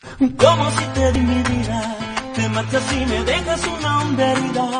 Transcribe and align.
Como 0.00 0.70
si 0.70 0.84
te 0.94 1.12
di 1.12 1.20
mi 1.20 1.42
vida, 1.42 1.96
te 2.36 2.48
marchas 2.50 2.82
y 2.92 3.06
me 3.06 3.24
dejas 3.24 3.60
una 3.66 4.00
honda 4.00 4.30
herida. 4.32 4.70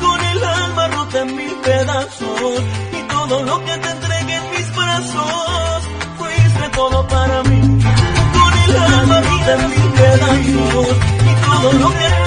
Con 0.00 0.20
el 0.24 0.44
alma 0.44 0.88
rota 0.88 1.20
en 1.22 1.36
mil 1.36 1.54
pedazos 1.64 2.62
y 2.92 3.02
todo 3.08 3.42
lo 3.44 3.64
que 3.64 3.78
te 3.78 3.90
entregué 3.90 4.34
en 4.34 4.50
mis 4.50 4.76
brazos, 4.76 5.82
fuiste 6.18 6.68
todo 6.74 7.06
para 7.08 7.42
mí. 7.44 7.60
Con 7.60 8.52
el 8.64 8.76
alma 8.76 9.20
rota 9.22 9.54
en 9.54 9.70
mil 9.70 9.90
pedazos 10.00 10.86
y 11.30 11.34
todo 11.46 11.72
lo 11.72 11.88
que 11.88 12.25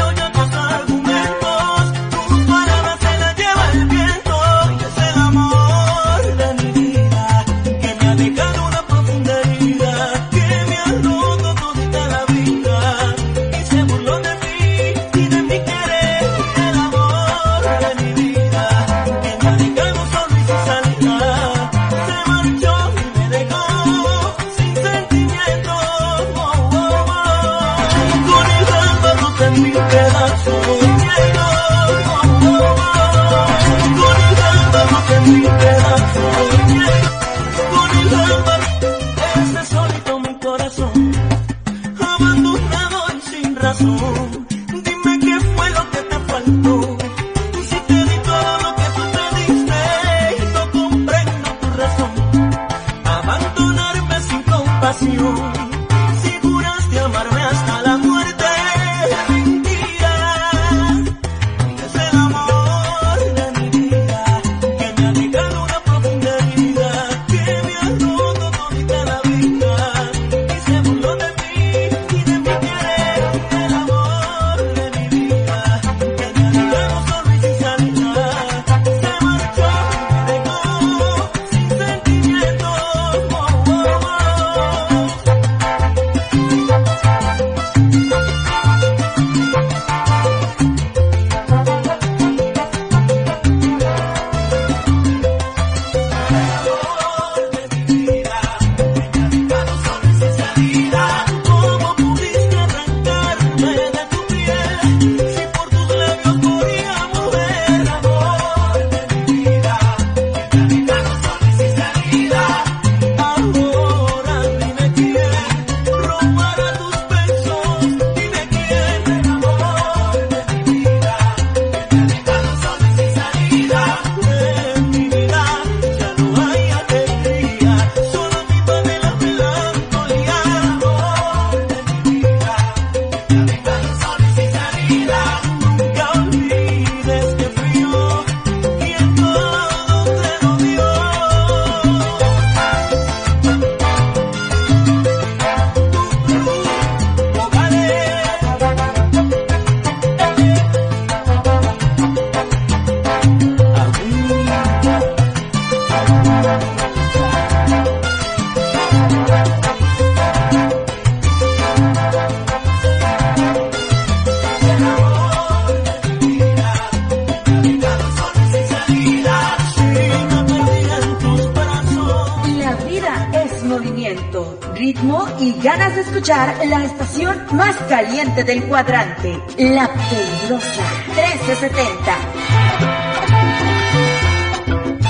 La 179.21 179.85
Peligrosa 180.09 180.83
1370. 181.07 182.17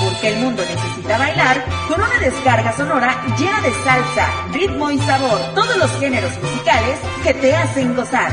Porque 0.00 0.28
el 0.30 0.36
mundo 0.40 0.62
necesita 0.68 1.16
bailar 1.16 1.64
con 1.86 2.02
una 2.02 2.18
descarga 2.18 2.76
sonora 2.76 3.24
llena 3.38 3.60
de 3.60 3.72
salsa, 3.84 4.28
ritmo 4.52 4.90
y 4.90 4.98
sabor, 4.98 5.40
todos 5.54 5.76
los 5.76 5.90
géneros 6.00 6.32
musicales 6.42 6.98
que 7.22 7.34
te 7.34 7.54
hacen 7.54 7.94
gozar. 7.94 8.32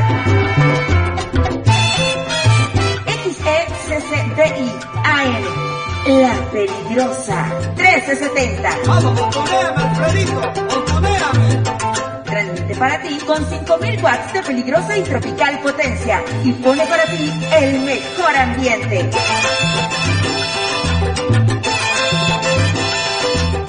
XECCDI 3.05 4.71
AM, 5.03 5.43
La 6.07 6.33
Peligrosa 6.51 7.45
1370. 7.75 8.69
Vamos, 8.87 9.13
botoneame, 9.13 9.83
Alfredito, 9.83 10.66
con 13.27 13.47
5000 13.47 14.01
watts 14.01 14.33
de 14.33 14.41
peligrosa 14.41 14.97
y 14.97 15.03
tropical 15.03 15.59
potencia 15.59 16.23
y 16.45 16.53
pone 16.53 16.83
para 16.87 17.05
ti 17.05 17.31
el 17.59 17.79
mejor 17.81 18.35
ambiente. 18.35 19.07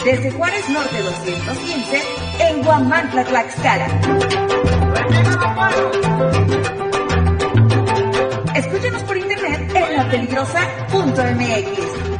Desde 0.04 0.30
Juárez 0.30 0.66
Norte 0.68 1.02
215 1.02 2.02
en 2.38 2.62
Guamantla, 2.62 3.24
Tlaxcala. 3.24 3.88
Escúchanos 8.54 9.02
por 9.02 9.16
internet 9.16 9.72
en 9.74 9.96
lapeligrosa.mx. 9.96 12.07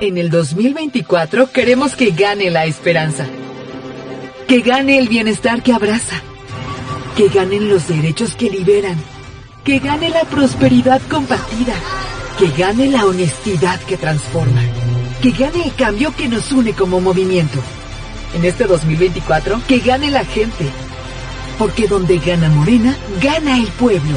En 0.00 0.16
el 0.16 0.30
2024 0.30 1.52
queremos 1.52 1.94
que 1.94 2.10
gane 2.12 2.50
la 2.50 2.64
esperanza. 2.64 3.26
Que 4.48 4.60
gane 4.62 4.98
el 4.98 5.08
bienestar 5.08 5.62
que 5.62 5.74
abraza. 5.74 6.22
Que 7.18 7.28
ganen 7.28 7.68
los 7.68 7.86
derechos 7.86 8.34
que 8.34 8.48
liberan. 8.48 8.96
Que 9.62 9.78
gane 9.78 10.08
la 10.08 10.22
prosperidad 10.22 11.02
compartida. 11.10 11.74
Que 12.38 12.48
gane 12.56 12.88
la 12.88 13.04
honestidad 13.04 13.78
que 13.80 13.98
transforma. 13.98 14.62
Que 15.20 15.32
gane 15.32 15.64
el 15.64 15.74
cambio 15.74 16.16
que 16.16 16.28
nos 16.28 16.50
une 16.52 16.72
como 16.72 17.02
movimiento. 17.02 17.58
En 18.34 18.42
este 18.42 18.64
2024, 18.64 19.60
que 19.68 19.80
gane 19.80 20.10
la 20.10 20.24
gente. 20.24 20.64
Porque 21.58 21.86
donde 21.86 22.18
gana 22.20 22.48
Morena, 22.48 22.96
gana 23.20 23.58
el 23.58 23.66
pueblo. 23.66 24.16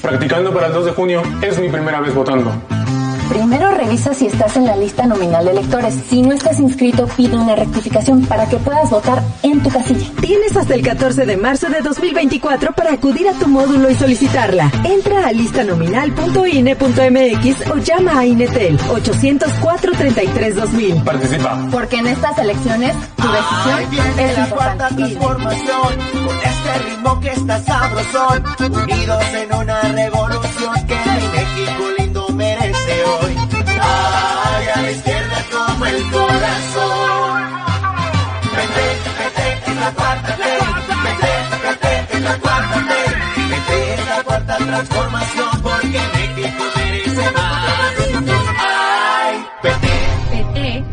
Practicando 0.00 0.52
para 0.52 0.68
el 0.68 0.72
2 0.72 0.86
de 0.86 0.92
junio. 0.92 1.22
Es 1.42 1.58
mi 1.58 1.68
primera 1.68 2.00
vez 2.00 2.14
votando. 2.14 2.52
Primero 3.28 3.70
revisa 3.72 4.14
si 4.14 4.26
estás 4.26 4.56
en 4.56 4.66
la 4.66 4.76
lista 4.76 5.06
nominal 5.06 5.44
de 5.44 5.50
electores. 5.52 5.94
Si 6.08 6.22
no 6.22 6.32
estás 6.32 6.58
inscrito, 6.60 7.06
pide 7.16 7.36
una 7.36 7.56
rectificación 7.56 8.24
para 8.26 8.48
que 8.48 8.58
puedas 8.58 8.90
votar 8.90 9.22
en 9.42 9.60
tu 9.62 9.70
casilla. 9.70 10.06
Tienes 10.20 10.56
hasta 10.56 10.74
el 10.74 10.82
14 10.82 11.24
de 11.26 11.36
marzo 11.36 11.68
de 11.68 11.80
2024 11.80 12.72
para 12.72 12.92
acudir 12.92 13.28
a 13.28 13.32
tu 13.32 13.48
módulo 13.48 13.90
y 13.90 13.94
solicitarla. 13.94 14.70
Entra 14.84 15.26
a 15.26 15.32
listanominal.ine.mx 15.32 17.70
o 17.70 17.76
llama 17.78 18.18
a 18.18 18.26
Inetel 18.26 18.78
804-33-2000. 18.78 21.02
Participa. 21.04 21.66
Porque 21.70 21.96
en 21.96 22.06
estas 22.06 22.38
elecciones 22.38 22.94
tu 23.16 23.26
decisión 23.28 23.80
es 24.18 24.38
la 24.38 24.48
cuarta 24.50 24.88
transformación 24.88 25.96
con 26.12 26.36
este 26.36 26.78
ritmo 26.88 27.20
que 27.20 27.30
está 27.30 27.58
sabrosón 27.60 28.44
unidos 28.60 29.24
en 29.34 29.54
una 29.54 29.80
revolución 29.82 30.74
que 30.86 30.94
mi 30.94 31.28
México 31.32 31.84
lindo 31.98 32.25
merece 32.86 33.04
hoy. 33.04 33.36
Ay 33.80 34.66
a 34.68 34.82
la 34.82 34.90
izquierda 34.90 35.44
como 35.52 35.86
el 35.86 36.10
corazón. 36.10 37.42
Vete 38.56 38.86
vete 39.18 39.70
en 39.70 39.80
la 39.80 39.90
cuarta 39.92 40.36
T 40.36 40.42
vete 41.04 41.32
vete 41.66 42.16
en 42.16 42.24
la 42.24 42.38
cuarta 42.38 42.74
T. 42.74 42.94
Vete 43.50 43.94
en 43.94 44.06
la 44.06 44.22
cuarta 44.22 44.56
transformación 44.56 45.62
porque 45.62 46.00
México 46.14 46.64
merece 46.76 47.30
más. 47.32 47.74
Ay 48.58 49.46
vete. 49.62 49.94
PT 50.30 50.84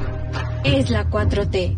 es 0.64 0.90
la 0.90 1.10
4T. 1.10 1.78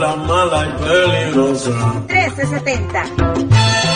Mala, 0.00 0.16
mala 0.16 0.66
y 0.66 0.72
peligrosa. 0.82 1.70
1370. 2.08 3.89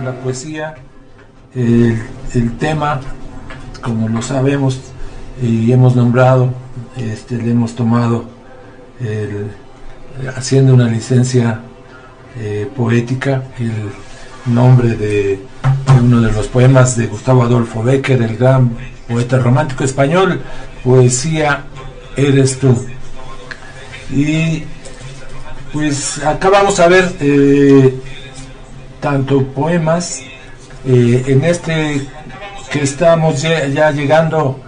La 0.00 0.12
poesía, 0.12 0.74
el, 1.54 2.00
el 2.34 2.56
tema, 2.58 3.00
como 3.82 4.08
lo 4.08 4.22
sabemos 4.22 4.80
y 5.42 5.72
hemos 5.72 5.96
nombrado, 5.96 6.52
este, 6.96 7.36
le 7.36 7.50
hemos 7.50 7.74
tomado 7.74 8.24
haciendo 10.36 10.74
una 10.74 10.86
licencia 10.88 11.60
eh, 12.38 12.68
poética, 12.76 13.42
el 13.58 14.52
nombre 14.52 14.90
de, 14.90 15.38
de 15.38 16.00
uno 16.00 16.20
de 16.20 16.32
los 16.32 16.46
poemas 16.48 16.96
de 16.96 17.06
Gustavo 17.06 17.42
Adolfo 17.42 17.82
Becker, 17.82 18.22
el 18.22 18.36
gran 18.36 18.76
poeta 19.08 19.38
romántico 19.38 19.84
español, 19.84 20.40
Poesía 20.82 21.64
Eres 22.16 22.58
tú. 22.58 22.76
Y 24.10 24.64
pues 25.72 26.22
acá 26.22 26.50
vamos 26.50 26.78
a 26.78 26.88
ver 26.88 27.10
eh, 27.20 27.94
tanto 29.02 29.44
poemas 29.48 30.20
eh, 30.86 31.24
en 31.26 31.44
este 31.44 32.06
que 32.70 32.82
estamos 32.82 33.42
ya, 33.42 33.90
llegando 33.90 34.58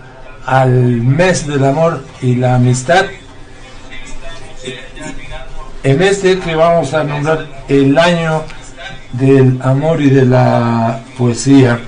al 0.44 0.70
mes 0.70 1.46
del 1.46 1.64
amor 1.64 2.04
y 2.20 2.34
la 2.34 2.56
amistad. 2.56 3.06
En 5.82 6.02
este 6.02 6.38
que 6.40 6.54
vamos 6.54 6.92
a 6.92 7.04
nombrar 7.04 7.46
el 7.68 7.96
año 7.96 8.42
del 9.12 9.58
amor 9.62 10.02
y 10.02 10.10
de 10.10 10.26
la 10.26 11.00
poesía. 11.16 11.80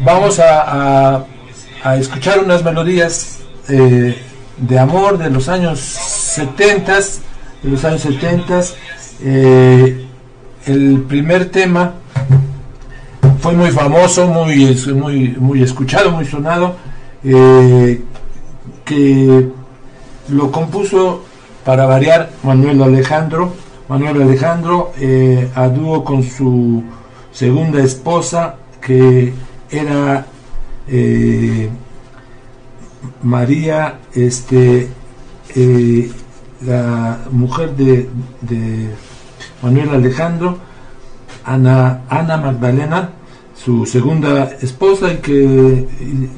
Vamos 0.00 0.38
a, 0.40 1.16
a, 1.16 1.24
a 1.84 1.96
escuchar 1.96 2.40
unas 2.40 2.64
melodías 2.64 3.40
eh, 3.68 4.20
de 4.56 4.78
amor 4.78 5.18
de 5.18 5.30
los 5.30 5.48
años 5.48 5.80
70, 5.80 6.98
de 7.64 7.70
los 7.70 7.84
años 7.84 8.02
70. 8.02 8.60
Eh, 9.22 10.06
el 10.66 11.04
primer 11.08 11.50
tema 11.50 11.94
fue 13.40 13.52
muy 13.54 13.70
famoso, 13.70 14.26
muy, 14.28 14.76
muy, 14.94 15.28
muy 15.38 15.62
escuchado, 15.62 16.10
muy 16.10 16.26
sonado, 16.26 16.76
eh, 17.24 18.02
que 18.84 19.48
lo 20.28 20.50
compuso 20.52 21.24
para 21.64 21.86
variar 21.86 22.30
Manuel 22.42 22.82
Alejandro, 22.82 23.54
Manuel 23.88 24.22
Alejandro 24.22 24.92
eh, 24.98 25.50
a 25.54 25.68
dúo 25.68 26.04
con 26.04 26.22
su 26.22 26.82
segunda 27.32 27.82
esposa 27.82 28.56
que 28.80 29.32
era 29.70 30.26
eh, 30.88 31.68
María, 33.22 33.98
este, 34.14 34.88
la 36.62 37.18
mujer 37.30 37.74
de, 37.76 38.08
de, 38.40 38.90
Manuel 39.62 39.90
Alejandro, 39.90 40.58
Ana, 41.44 42.02
Ana 42.08 42.36
Magdalena, 42.36 43.10
su 43.54 43.86
segunda 43.86 44.44
esposa, 44.60 45.12
y 45.12 45.16
que 45.18 45.88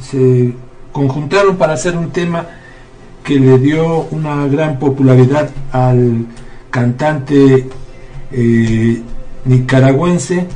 se 0.01 0.55
conjuntaron 0.93 1.57
para 1.57 1.75
hacer 1.75 1.97
un 1.97 2.11
tema 2.11 2.47
que 3.23 3.39
le 3.41 3.59
dio 3.59 4.03
una 4.13 4.47
gran 4.47 4.79
popularidad 4.79 5.51
al 5.73 6.27
cantante 6.71 7.69
eh, 8.33 9.03
nicaragüense 9.45 10.47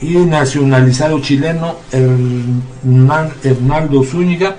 y 0.00 0.16
nacionalizado 0.16 1.20
chileno 1.20 1.76
Hernaldo 3.44 4.04
Zúñiga 4.04 4.56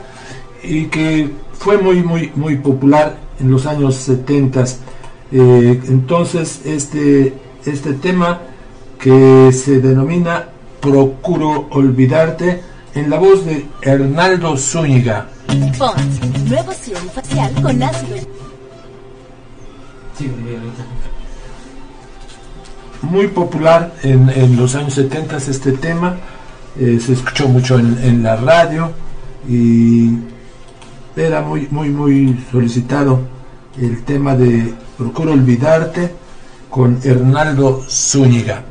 y 0.63 0.86
que 0.86 1.30
fue 1.53 1.77
muy 1.77 2.03
muy 2.03 2.32
muy 2.36 2.58
popular 2.58 3.18
en 3.41 3.51
los 3.51 3.65
años 3.65 3.95
70 3.95 4.63
eh, 5.33 5.81
entonces 5.88 6.62
este 6.65 7.33
este 7.65 7.93
tema 7.93 8.39
que 9.00 9.51
se 9.51 9.79
denomina 9.79 10.48
Procuro 10.81 11.67
olvidarte 11.69 12.60
en 12.95 13.10
la 13.12 13.19
voz 13.19 13.45
de 13.45 13.67
Hernaldo 13.83 14.57
Zúñiga. 14.57 15.27
Pons, 15.77 16.50
nuevo 16.50 16.74
serum 16.74 17.07
facial 17.10 17.53
con 17.62 17.83
ácido. 17.83 18.17
Muy 23.03 23.27
popular 23.27 23.93
en, 24.01 24.27
en, 24.29 24.57
los 24.57 24.74
años 24.74 24.95
70 24.95 25.38
este 25.38 25.74
tema, 25.74 26.17
eh, 26.79 27.00
se 27.00 27.13
escuchó 27.13 27.48
mucho 27.48 27.77
en, 27.77 27.98
en, 28.03 28.24
la 28.24 28.36
radio 28.38 28.91
y 29.48 30.17
era 31.15 31.41
muy, 31.41 31.68
muy, 31.72 31.89
muy 31.89 32.46
solicitado 32.51 33.20
el 33.80 34.03
tema 34.03 34.36
de 34.36 34.74
Procuro 34.98 35.34
olvidarte 35.34 36.12
con 36.70 37.00
Hernaldo 37.03 37.84
Zúñiga. 37.89 38.71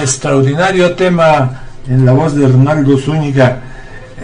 Extraordinario 0.00 0.94
tema 0.94 1.62
en 1.88 2.04
la 2.04 2.12
voz 2.12 2.34
de 2.34 2.48
Ronaldo 2.48 2.98
Zúñiga. 2.98 3.60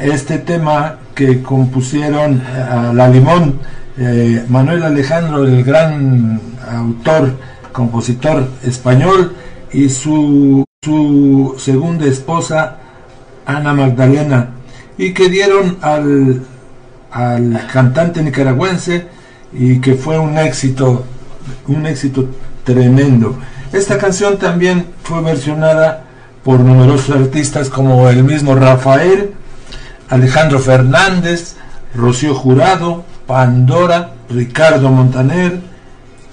Este 0.00 0.38
tema 0.38 0.96
que 1.14 1.42
compusieron 1.42 2.42
a 2.42 2.92
la 2.92 3.08
limón 3.08 3.60
eh, 3.96 4.44
Manuel 4.48 4.82
Alejandro, 4.82 5.44
el 5.44 5.62
gran 5.62 6.40
autor, 6.68 7.32
compositor 7.72 8.48
español, 8.64 9.34
y 9.72 9.88
su, 9.88 10.64
su 10.82 11.54
segunda 11.58 12.06
esposa, 12.06 12.76
Ana 13.46 13.72
Magdalena, 13.72 14.50
y 14.98 15.12
que 15.12 15.28
dieron 15.28 15.78
al, 15.80 16.42
al 17.10 17.66
cantante 17.72 18.22
nicaragüense 18.22 19.06
y 19.52 19.80
que 19.80 19.94
fue 19.94 20.18
un 20.18 20.38
éxito, 20.38 21.04
un 21.68 21.86
éxito 21.86 22.26
tremendo. 22.64 23.36
Esta 23.74 23.98
canción 23.98 24.38
también 24.38 24.86
fue 25.02 25.20
versionada 25.20 26.04
por 26.44 26.60
numerosos 26.60 27.16
artistas 27.16 27.68
como 27.68 28.08
el 28.08 28.22
mismo 28.22 28.54
Rafael, 28.54 29.32
Alejandro 30.08 30.60
Fernández, 30.60 31.56
Rocío 31.92 32.36
Jurado, 32.36 33.04
Pandora, 33.26 34.12
Ricardo 34.30 34.90
Montaner 34.90 35.58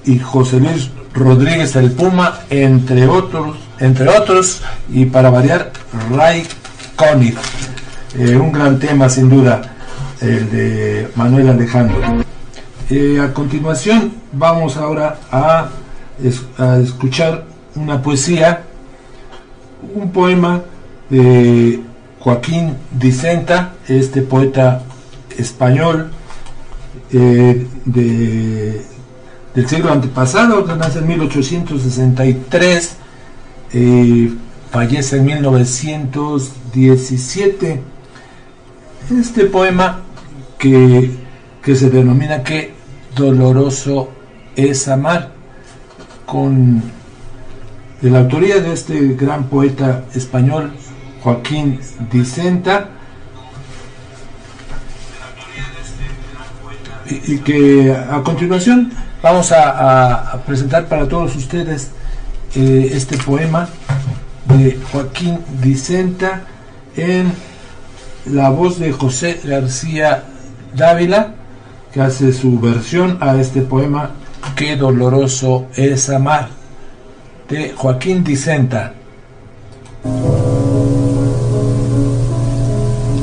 y 0.05 0.19
José 0.19 0.59
Luis 0.59 0.91
Rodríguez 1.15 1.75
el 1.75 1.91
Puma, 1.93 2.41
entre 2.51 3.07
otros, 3.07 3.57
entre 3.79 4.07
otros, 4.07 4.61
y 4.91 5.05
para 5.05 5.31
variar, 5.31 5.71
Ray 6.11 6.45
Conniff. 6.95 7.39
Eh, 8.19 8.37
un 8.37 8.51
gran 8.51 8.77
tema 8.77 9.09
sin 9.09 9.31
duda, 9.31 9.63
el 10.21 10.51
de 10.51 11.11
Manuel 11.15 11.49
Alejandro. 11.49 11.97
Eh, 12.91 13.19
a 13.19 13.33
continuación 13.33 14.13
vamos 14.31 14.77
ahora 14.77 15.17
a, 15.31 15.69
a 16.57 16.77
escuchar 16.77 17.45
una 17.75 18.01
poesía, 18.01 18.63
un 19.93 20.11
poema 20.11 20.63
de 21.09 21.81
Joaquín 22.19 22.77
Dicenta, 22.91 23.73
este 23.87 24.21
poeta 24.21 24.83
español 25.37 26.11
eh, 27.11 27.67
de, 27.85 28.81
del 29.55 29.67
siglo 29.67 29.91
antepasado, 29.91 30.63
que 30.65 30.75
nace 30.75 30.99
en 30.99 31.07
1863, 31.07 32.95
eh, 33.73 34.31
fallece 34.69 35.17
en 35.17 35.25
1917. 35.25 37.81
Este 39.19 39.45
poema 39.45 40.01
que, 40.57 41.11
que 41.61 41.75
se 41.75 41.89
denomina 41.89 42.43
que 42.43 42.73
doloroso 43.15 44.09
es 44.55 44.87
amar, 44.87 45.40
con 46.31 46.81
de 48.01 48.09
la 48.09 48.19
autoría 48.19 48.61
de 48.61 48.71
este 48.71 49.15
gran 49.15 49.43
poeta 49.43 50.05
español 50.15 50.71
Joaquín 51.21 51.77
Dicenta, 52.09 52.89
y, 57.05 57.37
que 57.39 57.93
a 57.93 58.23
continuación 58.23 58.93
vamos 59.21 59.51
a, 59.51 60.41
presentar 60.47 60.87
para 60.87 61.05
todos 61.05 61.35
ustedes 61.35 61.91
eh, 62.55 62.91
este 62.93 63.17
poema 63.17 63.67
de 64.45 64.79
Joaquín 64.89 65.37
Dicenta 65.61 66.43
en 66.95 67.33
la 68.25 68.49
voz 68.49 68.79
de 68.79 68.93
José 68.93 69.41
García 69.43 70.23
Dávila, 70.73 71.33
que 71.91 72.01
hace 72.01 72.31
su 72.31 72.57
versión 72.57 73.17
a 73.19 73.35
este 73.35 73.61
poema 73.61 74.11
Qué 74.55 74.75
doloroso 74.75 75.65
es 75.75 76.09
amar, 76.09 76.49
de 77.49 77.73
Joaquín 77.73 78.23
Dicenta. 78.23 78.93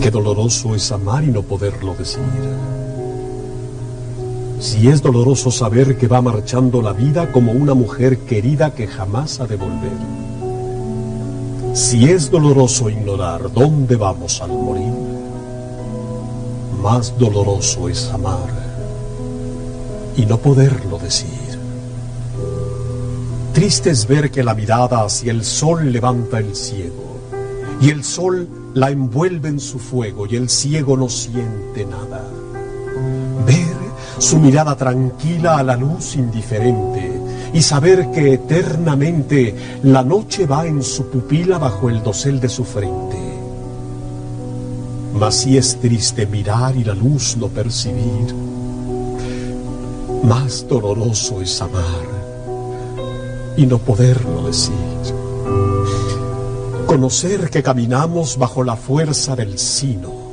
Qué 0.02 0.11
doloroso 0.11 0.74
es 0.74 0.90
amar 0.90 1.24
y 1.24 1.28
no 1.28 1.42
poderlo 1.42 1.94
decir. 1.94 2.22
Si 4.61 4.88
es 4.88 5.02
doloroso 5.02 5.50
saber 5.50 5.96
que 5.96 6.09
va 6.09 6.20
marchando 6.20 6.83
la 6.83 6.92
vida 6.92 7.31
como 7.31 7.52
una 7.52 7.74
mujer 7.74 8.18
querida 8.18 8.74
que 8.74 8.87
jamás 8.87 9.40
ha 9.40 9.46
de 9.46 9.57
volver. 9.57 9.92
Si 11.74 12.11
es 12.11 12.31
doloroso 12.31 12.90
ignorar 12.90 13.52
dónde 13.52 13.94
vamos 13.96 14.40
al 14.40 14.50
morir, 14.50 14.92
más 16.83 17.16
doloroso 17.18 17.88
es 17.88 18.09
amar 18.11 18.67
y 20.18 20.26
no 20.26 20.37
poderlo 20.38 20.98
decir. 20.98 21.28
Triste 23.54 23.90
es 23.90 24.07
ver 24.07 24.31
que 24.33 24.42
la 24.42 24.52
mirada 24.52 25.04
hacia 25.04 25.31
el 25.31 25.44
sol 25.44 25.92
levanta 25.92 26.40
el 26.40 26.57
ciego, 26.57 27.18
y 27.81 27.90
el 27.90 28.02
sol 28.02 28.48
la 28.74 28.90
envuelve 28.90 29.48
en 29.48 29.61
su 29.61 29.78
fuego, 29.78 30.26
y 30.26 30.35
el 30.35 30.48
ciego 30.48 30.96
no 30.96 31.09
siente 31.09 31.87
nada. 31.87 32.24
Ver 33.46 33.76
su 34.18 34.40
mirada 34.40 34.76
tranquila 34.76 35.59
a 35.59 35.62
la 35.62 35.76
luz 35.76 36.16
indiferente, 36.16 37.12
y 37.54 37.62
saber 37.62 38.11
que 38.11 38.35
eternamente 38.35 39.54
la 39.85 40.02
noche 40.02 40.46
va 40.46 40.66
en 40.66 40.83
su 40.83 41.09
pupila 41.09 41.59
bajo 41.59 41.88
el 41.88 42.02
dosel 42.02 42.40
de 42.40 42.48
su 42.48 42.64
frente. 42.64 43.18
Mas 45.14 45.37
si 45.37 45.57
es 45.57 45.78
triste 45.81 46.26
mirar 46.26 46.74
y 46.76 46.83
la 46.83 46.94
luz 46.94 47.37
no 47.37 47.46
percibir, 47.48 48.47
más 50.22 50.66
doloroso 50.68 51.40
es 51.40 51.61
amar 51.61 51.85
y 53.57 53.66
no 53.66 53.78
poderlo 53.78 54.46
decir. 54.46 54.74
Conocer 56.87 57.50
que 57.50 57.62
caminamos 57.62 58.38
bajo 58.38 58.64
la 58.64 58.76
fuerza 58.76 59.37
del 59.37 59.59
sino 59.59 60.28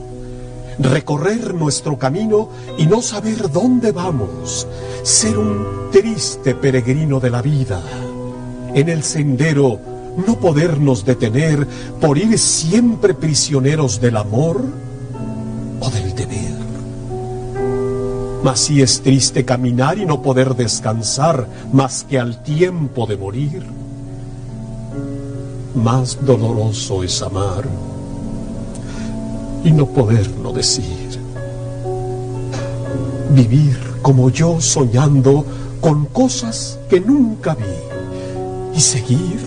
recorrer 0.79 1.53
nuestro 1.53 1.97
camino 1.97 2.49
y 2.77 2.85
no 2.85 3.01
saber 3.01 3.51
dónde 3.51 3.91
vamos, 3.91 4.67
ser 5.03 5.37
un 5.37 5.89
triste 5.91 6.55
peregrino 6.55 7.19
de 7.19 7.29
la 7.29 7.41
vida, 7.41 7.81
en 8.73 8.89
el 8.89 9.03
sendero 9.03 9.79
no 10.27 10.39
podernos 10.39 11.05
detener 11.05 11.67
por 11.99 12.17
ir 12.17 12.37
siempre 12.39 13.13
prisioneros 13.13 13.99
del 13.99 14.17
amor 14.17 14.63
o 15.79 15.89
del 15.89 16.15
deber. 16.15 16.54
Mas 18.45 18.59
si 18.59 18.79
es 18.79 19.01
triste 19.01 19.43
caminar 19.43 19.97
y 19.97 20.05
no 20.05 20.21
poder 20.21 20.53
descansar 20.53 21.47
más 21.73 22.05
que 22.07 22.19
al 22.19 22.43
tiempo 22.43 23.07
de 23.07 23.17
morir, 23.17 23.63
más 25.73 26.23
doloroso 26.23 27.01
es 27.01 27.23
amar 27.23 27.65
y 29.63 29.71
no 29.71 29.87
poderlo 29.87 30.53
decir. 30.53 31.19
Vivir 33.31 33.79
como 34.03 34.29
yo 34.29 34.61
soñando 34.61 35.43
con 35.81 36.05
cosas 36.05 36.77
que 36.87 36.99
nunca 36.99 37.55
vi 37.55 38.75
y 38.77 38.79
seguir, 38.79 39.39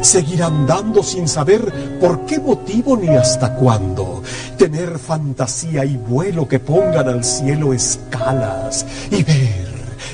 seguir 0.00 0.42
andando 0.42 1.02
sin 1.02 1.28
saber 1.28 1.98
por 2.00 2.24
qué 2.24 2.38
motivo 2.38 2.96
ni 2.96 3.08
hasta 3.08 3.54
cuándo. 3.54 4.15
Tener 4.58 4.98
fantasía 4.98 5.84
y 5.84 5.96
vuelo 5.96 6.48
que 6.48 6.58
pongan 6.58 7.08
al 7.08 7.24
cielo 7.24 7.72
escalas 7.72 8.86
y 9.10 9.22
ver 9.22 9.66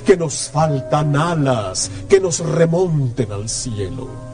que 0.05 0.17
nos 0.17 0.49
faltan 0.49 1.15
alas 1.17 1.91
que 2.09 2.21
nos 2.21 2.41
remonten 2.41 3.31
al 3.31 3.49
cielo 3.49 4.33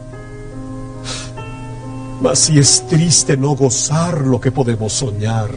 mas 2.20 2.38
si 2.40 2.58
es 2.58 2.84
triste 2.88 3.36
no 3.36 3.54
gozar 3.54 4.22
lo 4.22 4.40
que 4.40 4.50
podemos 4.50 4.92
soñar. 4.92 5.50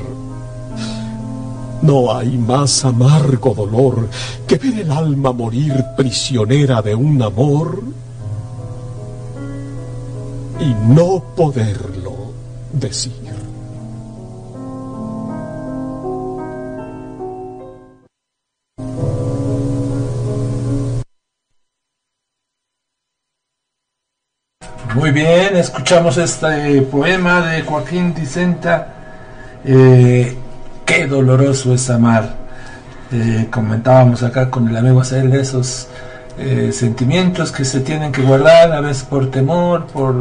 No 1.82 2.16
hay 2.16 2.38
más 2.38 2.86
amargo 2.86 3.56
dolor 3.56 4.08
que 4.48 4.58
ver 4.58 4.80
el 4.80 4.92
alma 4.92 5.32
morir 5.32 5.74
prisionera 5.98 6.82
de 6.82 6.94
un 6.94 7.22
amor 7.22 7.82
y 10.60 10.94
no 10.94 11.24
poderlo 11.36 12.32
decir. 12.72 13.21
Muy 24.94 25.12
bien, 25.12 25.56
escuchamos 25.56 26.18
este 26.18 26.82
poema 26.82 27.40
de 27.48 27.62
Joaquín 27.62 28.14
Dicenta, 28.14 28.90
eh, 29.64 30.36
Qué 30.86 31.08
doloroso 31.08 31.74
es 31.74 31.90
amar. 31.90 32.36
Eh, 33.14 33.48
comentábamos 33.50 34.22
acá 34.22 34.50
con 34.50 34.68
el 34.68 34.76
amigo 34.76 35.00
Acel 35.00 35.34
esos 35.34 35.88
eh, 36.38 36.72
sentimientos 36.74 37.54
que 37.54 37.64
se 37.64 37.80
tienen 37.80 38.12
que 38.12 38.22
guardar, 38.22 38.74
a 38.74 38.82
veces 38.82 39.04
por 39.04 39.32
temor, 39.32 39.88
por 39.88 40.14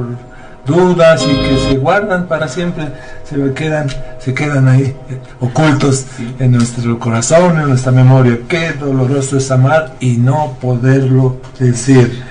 dudas 0.65 1.27
y 1.29 1.35
que 1.35 1.59
se 1.69 1.77
guardan 1.77 2.29
para 2.29 2.47
siempre, 2.47 2.91
se 3.25 3.53
quedan, 3.53 3.89
se 4.21 4.33
quedan 4.35 4.69
ahí 4.69 4.97
ocultos 5.41 6.07
en 6.39 6.53
nuestro 6.53 6.97
corazón, 7.01 7.59
en 7.59 7.71
nuestra 7.71 7.91
memoria. 7.91 8.39
Qué 8.49 8.73
doloroso 8.75 9.37
es 9.37 9.51
amar 9.51 9.95
y 9.99 10.19
no 10.19 10.57
poderlo 10.61 11.39
decir. 11.59 12.23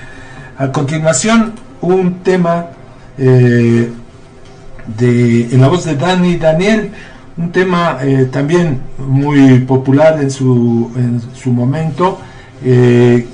A 0.56 0.72
continuación, 0.72 1.59
un 1.82 2.22
tema 2.22 2.66
eh, 3.18 3.90
de, 4.98 5.42
en 5.42 5.60
la 5.60 5.68
voz 5.68 5.84
de 5.84 5.96
Dani 5.96 6.36
Daniel, 6.36 6.90
un 7.36 7.52
tema 7.52 7.98
eh, 8.02 8.28
también 8.30 8.80
muy 8.98 9.60
popular 9.60 10.20
en 10.20 10.30
su, 10.30 10.90
en 10.96 11.20
su 11.34 11.52
momento, 11.52 12.18
eh, 12.64 13.26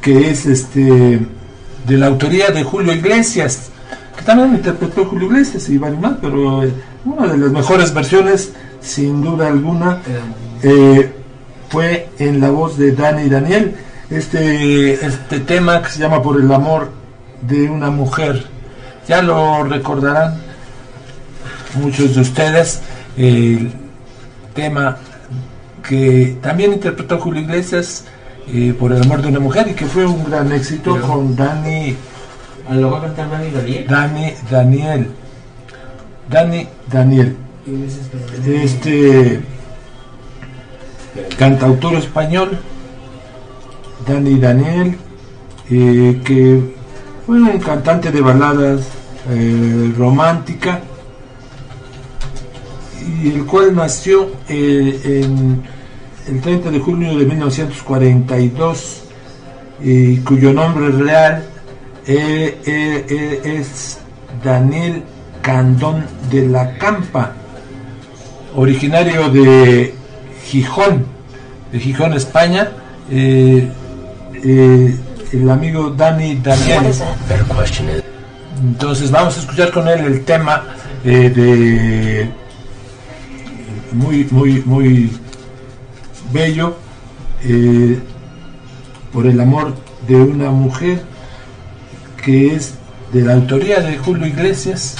que 0.00 0.30
es 0.30 0.46
este 0.46 1.20
de 1.86 1.98
la 1.98 2.06
autoría 2.06 2.50
de 2.50 2.62
Julio 2.62 2.92
Iglesias, 2.92 3.70
que 4.16 4.24
también 4.24 4.54
interpretó 4.54 5.04
Julio 5.04 5.28
Iglesias 5.28 5.68
y 5.68 5.76
varios 5.76 6.00
más, 6.00 6.14
pero 6.20 6.62
una 7.04 7.26
de 7.26 7.38
las 7.38 7.50
mejores 7.50 7.92
versiones, 7.92 8.52
sin 8.80 9.20
duda 9.22 9.48
alguna, 9.48 9.98
fue 11.68 12.08
en 12.18 12.40
la 12.40 12.50
voz 12.50 12.78
de 12.78 12.92
Dani 12.92 13.28
Daniel, 13.28 13.74
este, 14.08 14.94
este 14.94 15.40
tema 15.40 15.82
que 15.82 15.90
se 15.90 15.98
llama 15.98 16.22
Por 16.22 16.40
el 16.40 16.50
amor 16.50 17.03
de 17.46 17.68
una 17.68 17.90
mujer. 17.90 18.44
Ya 19.08 19.22
lo 19.22 19.64
recordarán 19.64 20.34
muchos 21.74 22.14
de 22.14 22.20
ustedes, 22.20 22.80
el 23.16 23.72
tema 24.54 24.96
que 25.86 26.38
también 26.40 26.72
interpretó 26.72 27.18
Julio 27.18 27.42
Iglesias 27.42 28.04
eh, 28.48 28.74
por 28.78 28.92
el 28.92 29.02
amor 29.02 29.22
de 29.22 29.28
una 29.28 29.40
mujer 29.40 29.68
y 29.68 29.74
que 29.74 29.86
fue 29.86 30.06
un 30.06 30.24
gran 30.24 30.50
éxito 30.52 31.00
con 31.00 31.36
Dani. 31.36 31.96
¿Lo 32.70 32.90
va 32.90 32.98
a 32.98 33.02
cantar 33.02 33.30
Dani 33.30 33.50
Daniel? 33.50 33.86
Dani 33.88 34.32
Daniel. 34.50 35.10
Dani 36.30 36.68
Daniel. 36.90 37.36
Este 38.46 39.40
cantautor 41.38 41.94
español, 41.94 42.58
Dani 44.06 44.38
Daniel, 44.38 44.98
eh, 45.70 46.20
que 46.24 46.74
fue 47.26 47.40
un 47.40 47.58
cantante 47.58 48.10
de 48.10 48.20
baladas 48.20 48.82
eh, 49.30 49.94
romántica 49.96 50.80
y 53.22 53.30
el 53.30 53.44
cual 53.46 53.74
nació 53.74 54.30
eh, 54.48 55.26
el 56.26 56.40
30 56.40 56.70
de 56.70 56.78
junio 56.78 57.16
de 57.16 57.24
1942 57.24 59.02
y 59.82 60.18
cuyo 60.18 60.52
nombre 60.52 60.90
real 60.90 61.44
es 62.06 63.98
Daniel 64.42 65.02
Candón 65.44 66.06
de 66.30 66.48
la 66.48 66.78
Campa, 66.78 67.32
originario 68.56 69.28
de 69.28 69.94
Gijón, 70.46 71.04
de 71.70 71.78
Gijón, 71.78 72.14
España. 72.14 72.70
Eh, 73.10 73.68
eh, 74.42 74.96
el 75.32 75.50
amigo 75.50 75.90
Dani 75.90 76.36
Daniel. 76.36 76.92
Entonces 78.62 79.10
vamos 79.10 79.36
a 79.36 79.40
escuchar 79.40 79.70
con 79.70 79.88
él 79.88 80.00
el 80.00 80.24
tema 80.24 80.64
eh, 81.04 81.30
de 81.30 82.30
muy, 83.92 84.24
muy, 84.30 84.62
muy 84.64 85.10
bello 86.32 86.76
por 89.12 89.26
el 89.26 89.40
amor 89.40 89.74
de 90.08 90.16
una 90.16 90.50
mujer 90.50 91.02
que 92.24 92.54
es 92.54 92.74
de 93.12 93.22
la 93.22 93.34
autoría 93.34 93.80
de 93.80 93.98
Julio 93.98 94.26
Iglesias 94.26 94.96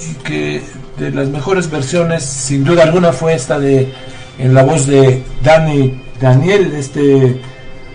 y 0.00 0.14
que 0.24 0.62
de 0.98 1.10
las 1.12 1.28
mejores 1.28 1.70
versiones, 1.70 2.24
sin 2.24 2.64
duda 2.64 2.82
alguna, 2.82 3.12
fue 3.12 3.34
esta 3.34 3.58
de 3.58 3.92
en 4.38 4.54
la 4.54 4.62
voz 4.62 4.86
de 4.86 5.22
Dani 5.42 6.07
Daniel, 6.20 6.72
este 6.74 7.40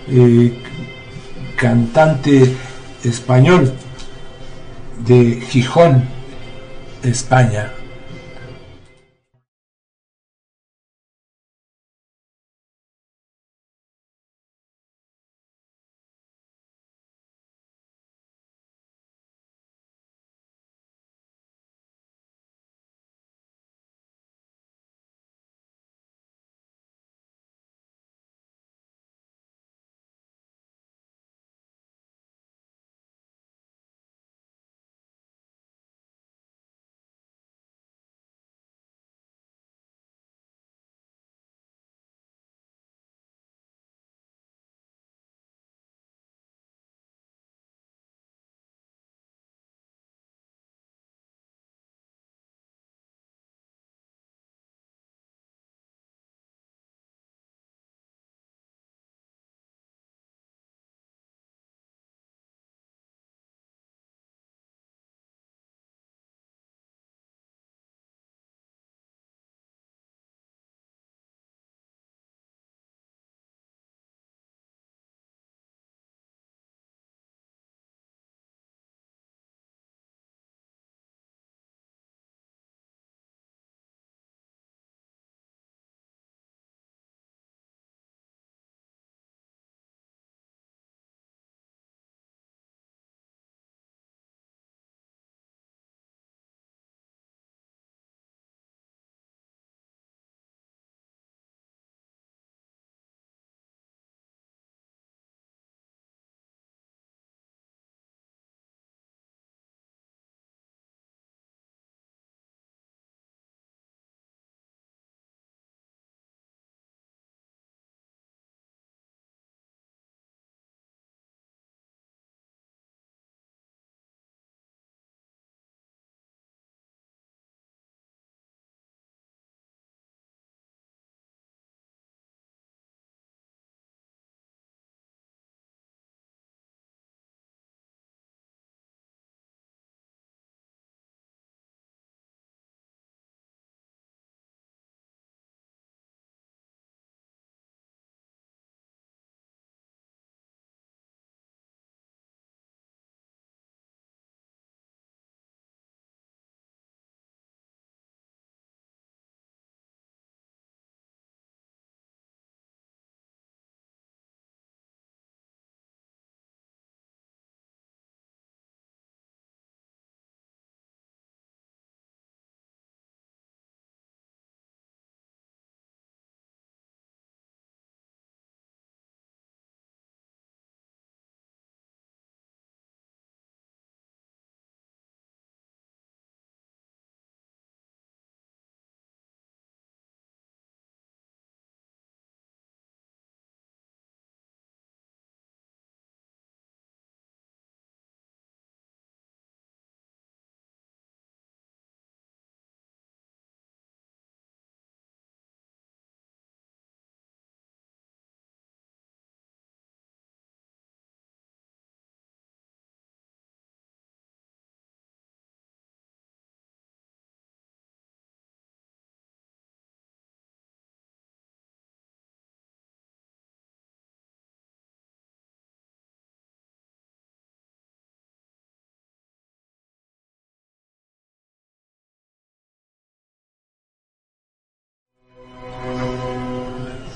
eh, 0.08 0.58
cantante 1.56 2.54
español 3.04 3.72
de 5.06 5.40
Gijón, 5.48 6.04
España. 7.02 7.70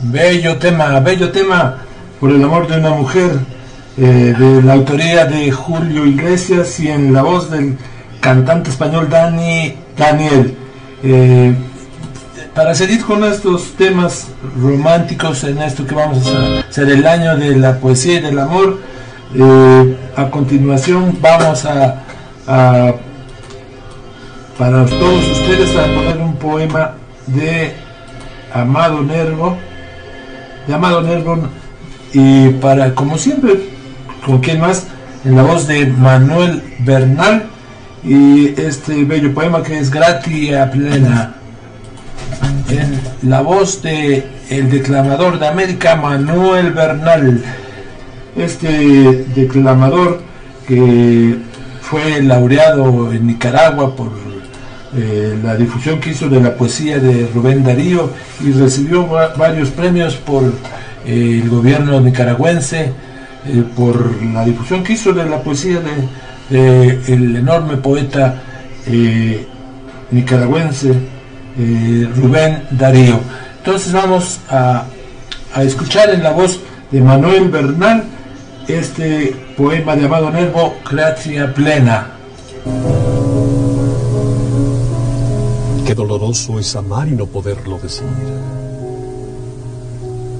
Bello 0.00 0.56
tema, 0.58 1.00
bello 1.00 1.32
tema 1.32 1.78
por 2.20 2.30
el 2.30 2.42
amor 2.44 2.68
de 2.68 2.78
una 2.78 2.90
mujer, 2.90 3.32
eh, 3.96 4.32
de 4.38 4.62
la 4.62 4.74
autoría 4.74 5.24
de 5.24 5.50
Julio 5.50 6.06
Iglesias 6.06 6.78
y 6.78 6.88
en 6.88 7.12
la 7.12 7.22
voz 7.22 7.50
del 7.50 7.76
cantante 8.20 8.70
español 8.70 9.08
Dani 9.08 9.74
Daniel. 9.96 10.56
Eh, 11.02 11.52
para 12.54 12.76
seguir 12.76 13.04
con 13.04 13.24
estos 13.24 13.72
temas 13.72 14.28
románticos 14.62 15.42
en 15.42 15.58
esto 15.58 15.84
que 15.84 15.96
vamos 15.96 16.32
a 16.32 16.61
hacer 16.68 16.88
el 16.90 17.04
año 17.04 17.37
de 17.37 17.56
la 17.56 17.80
poesía 17.80 18.18
y 18.18 18.20
del 18.20 18.38
amor, 18.38 18.78
eh, 19.34 19.96
a 20.14 20.30
continuación 20.30 21.18
vamos 21.20 21.64
a, 21.64 22.02
a 22.46 22.92
para 24.56 24.87
todos 24.87 25.28
ustedes 25.28 25.76
a 25.76 25.87
poner 25.87 26.18
un 26.18 26.37
poema 26.37 26.92
de 27.26 27.74
Amado 28.54 29.02
Nervo, 29.02 29.58
de 30.68 30.74
Amado 30.74 31.00
Nervo, 31.00 31.38
y 32.12 32.50
para, 32.50 32.94
como 32.94 33.16
siempre, 33.16 33.54
con 34.24 34.40
quien 34.40 34.61
más, 34.61 34.87
en 35.24 35.35
la 35.35 35.42
voz 35.42 35.66
de 35.66 35.87
Manuel 35.87 36.62
Bernal, 36.81 37.46
y 38.04 38.48
este 38.61 39.04
bello 39.04 39.33
poema 39.33 39.62
que 39.62 39.78
es 39.78 39.90
Gratia 39.90 40.70
Plena, 40.70 41.35
en 42.68 43.00
la 43.31 43.40
voz 43.40 43.81
de 43.83 44.26
el 44.50 44.70
declamador 44.70 45.38
de 45.38 45.48
América, 45.48 45.96
Manuel 45.96 46.72
Bernal, 46.72 47.42
este 48.37 49.24
declamador 49.35 50.20
que 50.66 51.38
fue 51.81 52.22
laureado 52.22 53.11
en 53.11 53.26
Nicaragua 53.26 53.96
por 53.96 54.28
eh, 54.96 55.38
la 55.42 55.55
difusión 55.55 56.01
que 56.01 56.11
hizo 56.11 56.29
de 56.29 56.40
la 56.40 56.55
poesía 56.55 56.98
de 56.98 57.29
Rubén 57.35 57.62
Darío 57.62 58.11
y 58.40 58.53
recibió 58.53 59.07
varios 59.07 59.68
premios 59.70 60.16
por 60.16 60.44
eh, 61.05 61.40
el 61.42 61.51
gobierno 61.51 62.01
nicaragüense, 62.01 62.92
eh, 63.46 63.64
por 63.77 64.22
la 64.22 64.46
difusión 64.46 64.83
que 64.83 64.94
hizo 64.94 65.12
de 65.12 65.27
la 65.27 65.42
poesía 65.42 65.81
de, 65.81 67.01
el 67.07 67.37
enorme 67.37 67.77
poeta 67.77 68.42
nicaragüense 70.11 70.94
Rubén 72.16 72.62
Darío. 72.70 73.20
Entonces 73.59 73.92
vamos 73.92 74.40
a, 74.48 74.85
a 75.55 75.62
escuchar 75.62 76.09
en 76.11 76.22
la 76.22 76.31
voz 76.31 76.61
de 76.90 77.03
Manuel 77.03 77.48
Bernal 77.51 78.05
este 78.66 79.37
poema 79.55 79.96
de 79.96 80.07
Amado 80.07 80.31
Nervo, 80.31 80.77
Gracia 80.90 81.53
Plena. 81.53 82.07
Doloroso 85.98 86.61
es 86.61 86.76
amar 86.76 87.08
y 87.08 87.11
no 87.11 87.26
poderlo 87.26 87.76
decir. 87.78 88.06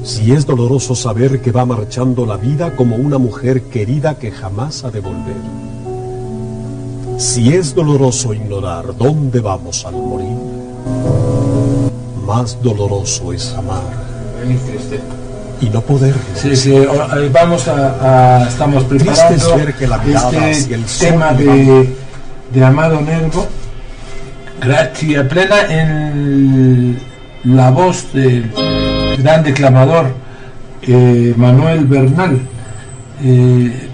Si 0.04 0.30
es 0.30 0.46
doloroso 0.46 0.94
saber 0.94 1.42
que 1.42 1.50
va 1.50 1.66
marchando 1.66 2.24
la 2.24 2.36
vida 2.36 2.76
como 2.76 2.94
una 2.94 3.18
mujer 3.18 3.62
querida 3.62 4.18
que 4.20 4.30
jamás 4.30 4.84
ha 4.84 4.92
de 4.92 5.00
volver. 5.00 5.42
Si 7.18 7.52
es 7.52 7.74
doloroso 7.74 8.32
ignorar 8.32 8.96
dónde 8.96 9.40
vamos 9.40 9.84
al 9.84 9.94
morir, 9.94 10.38
más 12.24 12.62
doloroso 12.62 13.32
es 13.32 13.52
amar 13.54 13.82
y 15.60 15.68
no 15.70 15.80
poder. 15.80 16.14
Sí, 16.36 16.54
sí, 16.54 16.72
vamos 17.32 17.66
a, 17.66 18.46
estamos 18.48 18.84
preparando 18.84 19.56
este 20.46 20.78
tema 21.00 21.32
de, 21.32 21.96
de 22.54 22.64
Amado 22.64 23.00
Nervo 23.00 23.48
Gracia 24.60 25.28
plena 25.28 25.56
en 25.70 26.98
la 27.44 27.70
voz 27.70 28.12
del 28.12 28.50
gran 29.18 29.42
declamador 29.44 30.12
eh, 30.82 31.34
Manuel 31.36 31.84
Bernal, 31.84 32.40
eh, 33.22 33.88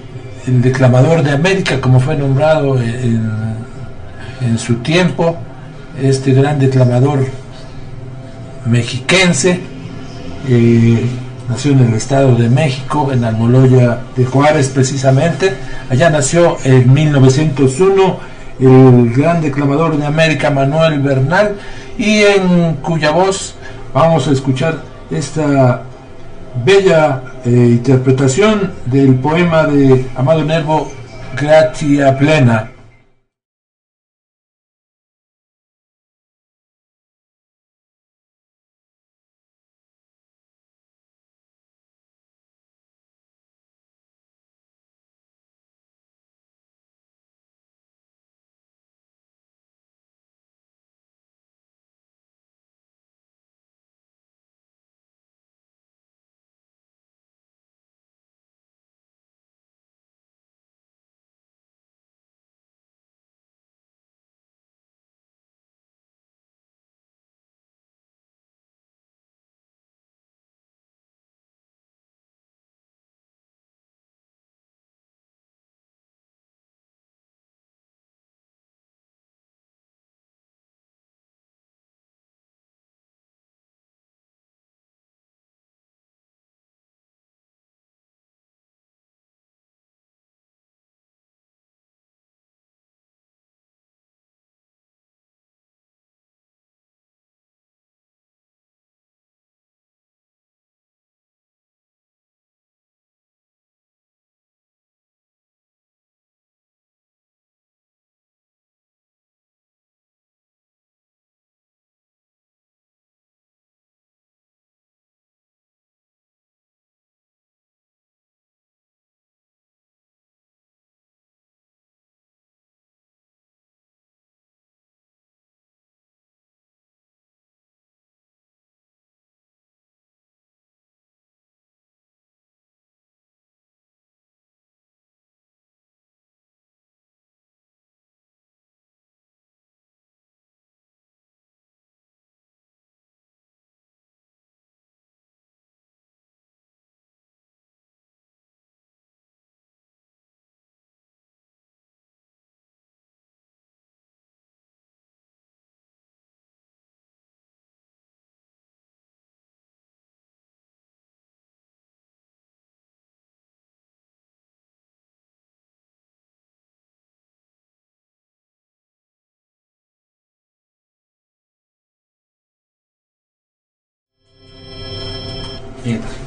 el 0.47 0.63
declamador 0.63 1.23
de 1.23 1.33
América, 1.33 1.81
como 1.81 2.01
fue 2.01 2.17
nombrado 2.17 2.81
en, 2.81 3.35
su 4.59 4.77
tiempo, 4.77 5.37
este 6.01 6.33
gran 6.33 6.59
declamador 6.59 7.27
mexiquense, 8.67 9.61
eh, 10.49 11.07
nació 11.49 11.73
en 11.73 11.81
el 11.81 11.95
Estado 11.95 12.37
de 12.37 12.49
México, 12.51 13.11
en 13.13 13.25
Almoloya 13.25 14.01
de 14.15 14.25
Juárez 14.27 14.69
precisamente, 14.69 15.55
allá 15.89 16.11
nació 16.11 16.59
en 16.63 16.93
1901 16.93 18.34
el 18.61 19.13
gran 19.13 19.41
declamador 19.41 19.97
de 19.97 20.07
América 20.07 20.51
Manuel 20.51 21.01
Bernal 21.01 21.57
y 21.99 22.23
en 22.23 22.75
cuya 22.83 23.11
voz 23.11 23.55
vamos 23.93 24.27
a 24.29 24.33
escuchar 24.33 24.83
esta 25.11 25.83
bella 26.65 27.23
eh, 27.45 27.51
interpretación 27.51 28.73
del 28.87 29.17
poema 29.17 29.65
de 29.65 30.07
Amado 30.17 30.45
Nervo 30.45 30.91
Gratia 31.37 32.17
Plena. 32.17 32.74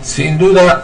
Sin 0.04 0.38
duda, 0.38 0.84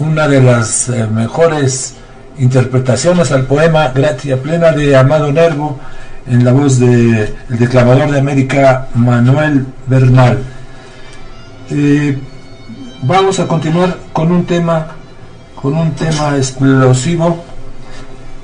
una 0.00 0.26
de 0.26 0.42
las 0.42 0.88
eh, 0.88 1.06
mejores 1.06 1.94
interpretaciones 2.38 3.30
al 3.30 3.44
poema 3.44 3.88
Gratia 3.94 4.42
Plena 4.42 4.72
de 4.72 4.96
Amado 4.96 5.30
Nervo 5.30 5.78
en 6.26 6.44
la 6.44 6.52
voz 6.52 6.80
del 6.80 7.32
declamador 7.48 8.10
de 8.10 8.18
América 8.18 8.88
Manuel 8.94 9.64
Bernal. 9.86 10.38
Eh, 11.70 12.18
vamos 13.02 13.38
a 13.38 13.46
continuar 13.46 13.96
con 14.12 14.32
un 14.32 14.44
tema 14.44 14.88
con 15.54 15.74
un 15.74 15.92
tema 15.92 16.36
explosivo 16.36 17.44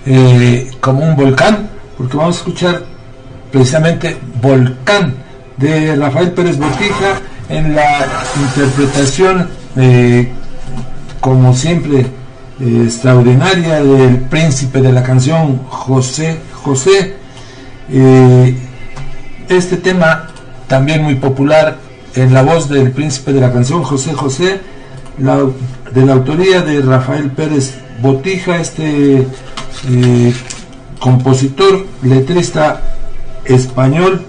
eh, 0.06 0.70
como 0.80 1.04
un 1.04 1.16
volcán 1.16 1.68
porque 1.96 2.16
vamos 2.16 2.36
a 2.36 2.38
escuchar 2.38 2.82
precisamente 3.50 4.16
Volcán 4.40 5.14
de 5.56 5.96
Rafael 5.96 6.30
Pérez 6.30 6.56
Botija 6.56 7.20
en 7.48 7.74
la 7.74 8.06
interpretación 8.40 9.48
eh, 9.76 10.30
como 11.20 11.54
siempre 11.54 12.06
extraordinaria 12.60 13.82
del 13.82 14.18
príncipe 14.22 14.80
de 14.80 14.92
la 14.92 15.02
canción 15.02 15.58
José 15.68 16.38
José. 16.52 17.14
Este 19.48 19.76
tema 19.76 20.28
también 20.66 21.02
muy 21.02 21.14
popular 21.14 21.78
en 22.14 22.34
la 22.34 22.42
voz 22.42 22.68
del 22.68 22.90
príncipe 22.90 23.32
de 23.32 23.40
la 23.40 23.52
canción 23.52 23.82
José 23.82 24.12
José, 24.12 24.60
de 25.18 26.06
la 26.06 26.12
autoría 26.12 26.62
de 26.62 26.80
Rafael 26.80 27.30
Pérez 27.30 27.78
Botija, 28.00 28.60
este 28.60 29.26
eh, 29.88 30.34
compositor, 31.00 31.86
letrista 32.02 32.80
español, 33.44 34.22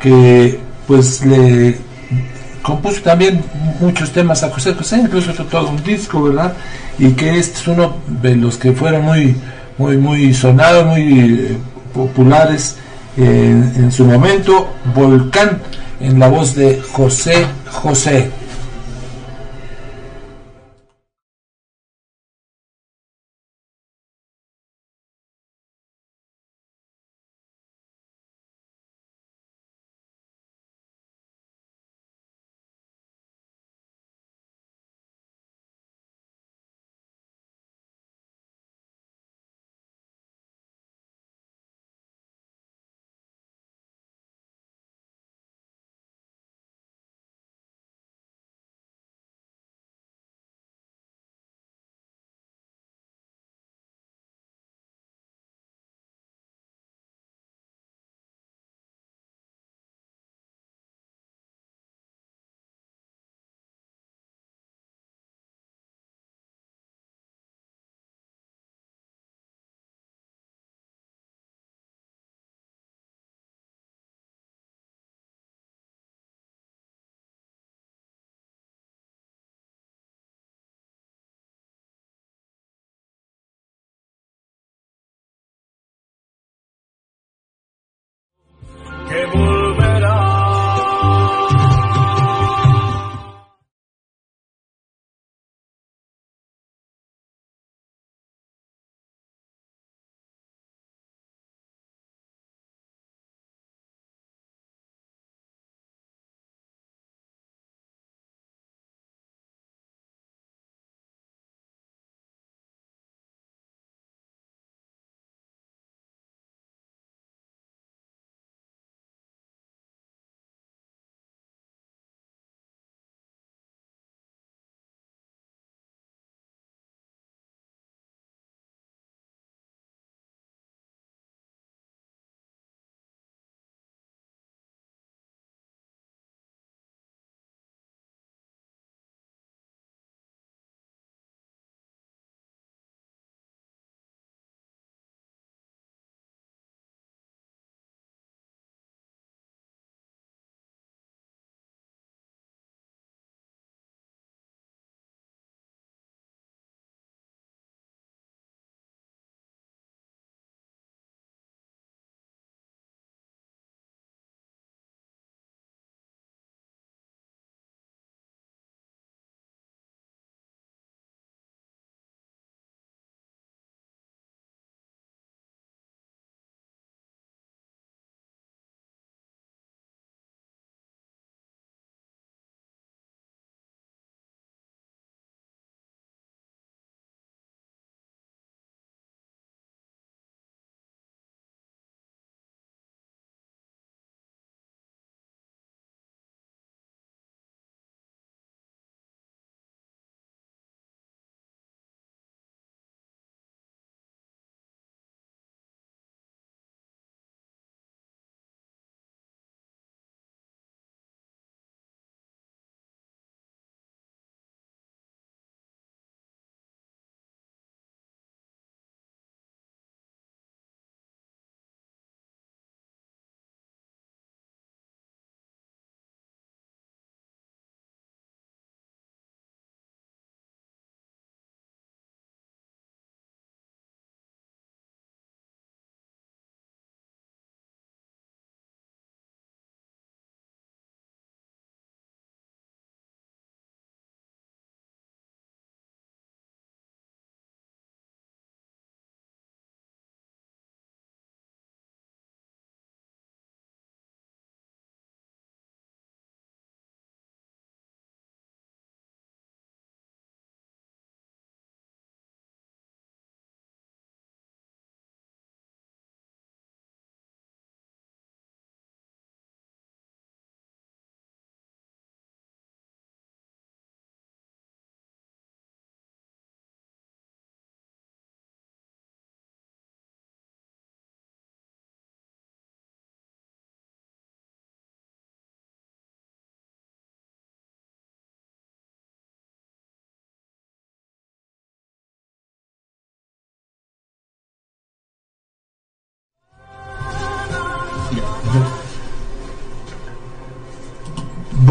que 0.00 0.60
pues 0.86 1.24
le 1.24 1.78
compuso 2.68 3.00
también 3.00 3.42
muchos 3.80 4.12
temas 4.12 4.42
a 4.42 4.50
José 4.50 4.74
José, 4.74 4.98
incluso 4.98 5.32
todo 5.32 5.70
un 5.70 5.82
disco, 5.82 6.22
¿verdad? 6.24 6.52
Y 6.98 7.12
que 7.12 7.38
este 7.38 7.58
es 7.60 7.66
uno 7.66 7.96
de 8.22 8.36
los 8.36 8.58
que 8.58 8.72
fueron 8.72 9.06
muy, 9.06 9.34
muy, 9.78 9.96
muy 9.96 10.34
sonados, 10.34 10.84
muy 10.84 11.30
eh, 11.30 11.56
populares 11.94 12.76
en 13.16 13.90
su 13.90 14.04
momento, 14.04 14.68
Volcán 14.94 15.58
en 15.98 16.20
la 16.20 16.28
voz 16.28 16.54
de 16.54 16.80
José 16.80 17.46
José. 17.70 18.30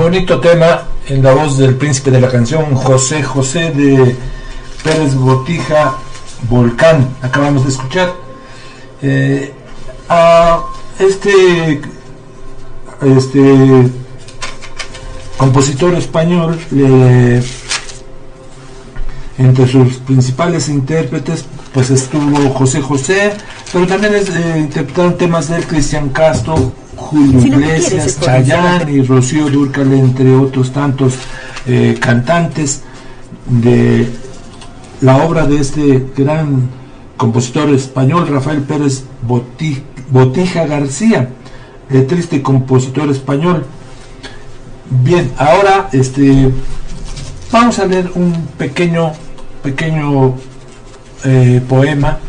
Bonito 0.08 0.40
tema 0.40 0.84
en 1.10 1.22
la 1.22 1.34
voz 1.34 1.58
del 1.58 1.76
príncipe 1.76 2.12
de 2.12 2.22
la 2.22 2.30
canción 2.30 2.74
José 2.76 3.22
José 3.24 3.72
de 3.72 4.16
Pérez 4.82 5.14
Botija 5.16 5.98
Volcán. 6.50 7.10
Acabamos 7.22 7.64
de 7.66 7.70
escuchar. 7.72 8.14
Eh, 9.02 9.54
a 10.08 10.62
este, 10.98 11.82
este 13.18 13.90
compositor 15.36 15.94
español 15.96 16.58
entre 19.38 19.68
sus 19.68 19.98
principales 19.98 20.70
intérpretes 20.70 21.44
pues 21.74 21.90
estuvo 21.90 22.50
José 22.52 22.80
José, 22.80 23.34
pero 23.74 23.86
también 23.86 24.14
eh, 24.16 24.56
interpretaron 24.58 25.18
temas 25.18 25.50
de 25.50 25.62
Cristian 25.64 26.08
Castro, 26.10 26.72
Julio 26.98 27.40
Iglesias, 27.40 28.20
Chayanne 28.20 28.92
y 28.92 29.02
Rocío 29.02 29.50
Dúrcal, 29.50 29.94
entre 29.94 30.36
otros 30.36 30.72
tantos 30.72 31.14
eh, 31.66 31.96
cantantes 32.00 32.84
de 33.46 34.08
la 35.02 35.18
obra 35.18 35.46
de 35.46 35.60
este 35.60 36.06
gran 36.18 36.70
compositor 37.16 37.70
español 37.70 38.28
Rafael 38.28 38.62
Pérez 38.62 39.04
Botija 40.10 40.66
García, 40.66 41.30
triste 42.08 42.42
compositor 42.42 43.10
español. 43.10 43.66
Bien, 44.90 45.32
ahora 45.38 45.90
este 45.92 46.50
vamos 47.52 47.80
a 47.80 47.86
leer 47.86 48.12
un 48.16 48.34
pequeño 48.58 49.14
pequeño 49.64 50.36
eh, 51.26 51.62
poema, 51.68 52.20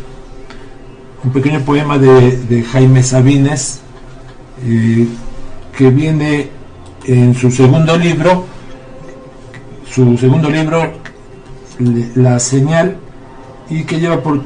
un 1.23 1.31
pequeño 1.31 1.61
poema 1.61 1.97
de, 1.97 2.65
Jaime 2.71 3.03
Sabines, 3.03 3.81
eh, 4.65 5.07
que 5.77 5.89
viene 5.89 6.49
en 7.05 7.35
su 7.35 7.51
segundo 7.51 7.97
libro, 7.97 8.45
su 9.89 10.17
segundo 10.17 10.49
libro, 10.49 10.93
La 12.15 12.39
Señal, 12.39 12.97
y 13.69 13.83
que 13.83 13.99
lleva 13.99 14.21
por 14.21 14.41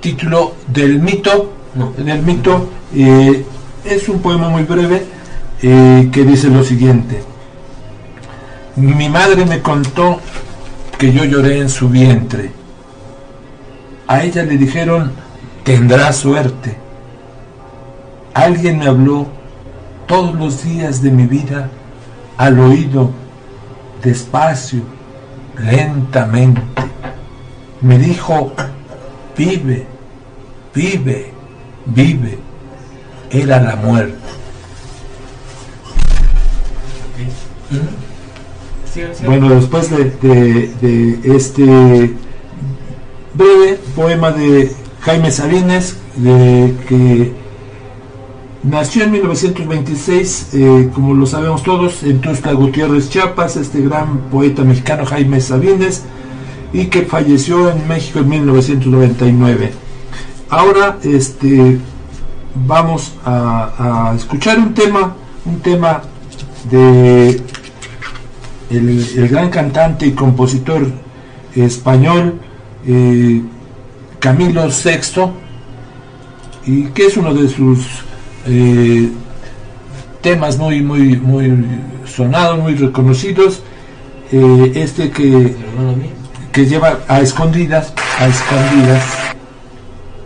título 0.00 0.54
Del 0.68 1.00
mito, 1.00 1.52
del 1.96 2.22
mito, 2.22 2.68
eh, 2.94 3.44
es 3.84 4.08
un 4.08 4.20
poema 4.20 4.48
muy 4.48 4.62
breve 4.62 5.04
que 5.60 6.24
dice 6.24 6.48
lo 6.48 6.64
siguiente. 6.64 7.22
Mi 8.76 9.08
madre 9.08 9.44
me 9.44 9.60
contó 9.60 10.18
que 10.98 11.12
yo 11.12 11.24
lloré 11.24 11.58
en 11.58 11.68
su 11.68 11.88
vientre. 11.88 12.50
A 14.06 14.22
ella 14.22 14.44
le 14.44 14.56
dijeron, 14.56 15.12
tendrá 15.64 16.12
suerte. 16.12 16.76
Alguien 18.34 18.78
me 18.78 18.86
habló 18.86 19.26
todos 20.06 20.34
los 20.34 20.64
días 20.64 21.02
de 21.02 21.10
mi 21.10 21.26
vida 21.26 21.68
al 22.36 22.58
oído, 22.58 23.10
despacio, 24.02 24.82
lentamente. 25.58 26.62
Me 27.80 27.98
dijo, 27.98 28.52
vive, 29.36 29.86
vive, 30.74 31.32
vive. 31.86 32.38
Era 33.30 33.60
la 33.60 33.76
muerte. 33.76 34.16
Bueno, 39.24 39.48
después 39.48 39.90
de, 39.90 41.20
este 41.24 42.14
breve 43.34 43.80
poema 43.96 44.30
de 44.32 44.74
Jaime 45.00 45.30
Sabines, 45.30 45.96
de, 46.16 46.74
que 46.88 47.41
nació 48.62 49.04
en 49.04 49.12
1926, 49.12 50.48
eh, 50.54 50.90
como 50.94 51.14
lo 51.14 51.26
sabemos 51.26 51.62
todos, 51.62 52.02
en 52.02 52.20
Tusta 52.20 52.52
Gutiérrez, 52.52 53.10
Chiapas, 53.10 53.56
este 53.56 53.80
gran 53.80 54.18
poeta 54.30 54.62
mexicano 54.62 55.04
Jaime 55.04 55.40
Sabines, 55.40 56.04
y 56.72 56.86
que 56.86 57.02
falleció 57.02 57.70
en 57.70 57.86
México 57.86 58.20
en 58.20 58.28
1999. 58.28 59.72
Ahora 60.48 60.98
este, 61.02 61.78
vamos 62.66 63.12
a, 63.24 64.10
a 64.10 64.14
escuchar 64.14 64.58
un 64.58 64.74
tema, 64.74 65.14
un 65.44 65.60
tema 65.60 66.02
de 66.70 67.42
el, 68.70 69.28
gran 69.28 69.50
cantante 69.50 70.06
y 70.06 70.12
compositor 70.12 70.86
español 71.54 72.40
eh, 72.86 73.42
Camilo 74.18 74.66
VI, 74.68 75.32
y 76.64 76.84
que 76.86 77.06
es 77.06 77.16
uno 77.16 77.34
de 77.34 77.48
sus 77.48 78.04
eh, 78.46 79.10
temas 80.20 80.56
muy, 80.58 80.82
muy, 80.82 81.16
muy 81.16 81.64
sonados, 82.06 82.58
muy 82.58 82.74
reconocidos, 82.74 83.62
eh, 84.30 84.72
este 84.76 85.10
que, 85.10 85.54
que 86.52 86.66
lleva 86.66 87.00
a 87.08 87.20
escondidas, 87.20 87.92
a 88.18 88.26
escondidas, 88.26 89.04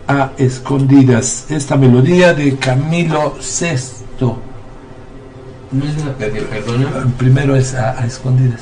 a 0.07 0.31
escondidas, 0.37 1.45
esta 1.49 1.75
melodía 1.75 2.33
de 2.33 2.55
Camilo 2.57 3.35
VI. 3.39 4.35
¿No 5.69 5.83
es 5.83 6.01
una 6.01 6.13
perdona? 6.13 7.13
Primero 7.17 7.55
es 7.55 7.73
a, 7.73 8.05
escondidas, 8.05 8.61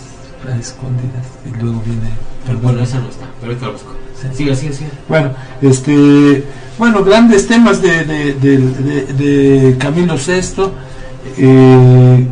a 0.51 0.58
escondidas, 0.58 1.28
y 1.45 1.62
luego 1.62 1.82
viene 1.86 2.10
perdona. 2.45 2.64
Bueno, 2.64 2.84
esa 2.84 2.99
no 2.99 3.10
está, 3.10 3.28
pero 3.39 3.51
ahorita 3.51 3.66
lo 3.68 3.74
busco. 3.74 3.95
Sigue, 4.34 4.56
sigue, 4.56 4.74
sigue. 4.74 4.89
Bueno, 5.08 5.32
este, 5.62 6.43
bueno, 6.78 7.03
grandes 7.03 7.47
temas 7.47 7.82
de, 7.82 8.03
de, 8.03 9.76
Camilo 9.80 10.15
VI, 10.15 10.71
eh, 11.38 12.28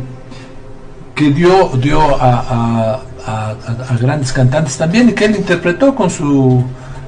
que 1.14 1.30
dio, 1.30 1.70
dio 1.80 2.00
a, 2.20 3.00
a, 3.26 3.96
grandes 3.98 4.32
cantantes 4.32 4.76
también 4.76 5.08
y 5.08 5.12
que 5.12 5.24
él 5.24 5.36
interpretó 5.36 5.94
con 5.94 6.10
su 6.10 6.62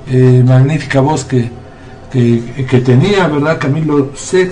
eh, 0.09 0.43
magnífica 0.47 1.01
voz 1.01 1.25
que, 1.25 1.51
que, 2.11 2.81
tenía, 2.81 3.27
¿verdad? 3.29 3.59
Camilo 3.59 4.13
VI 4.13 4.49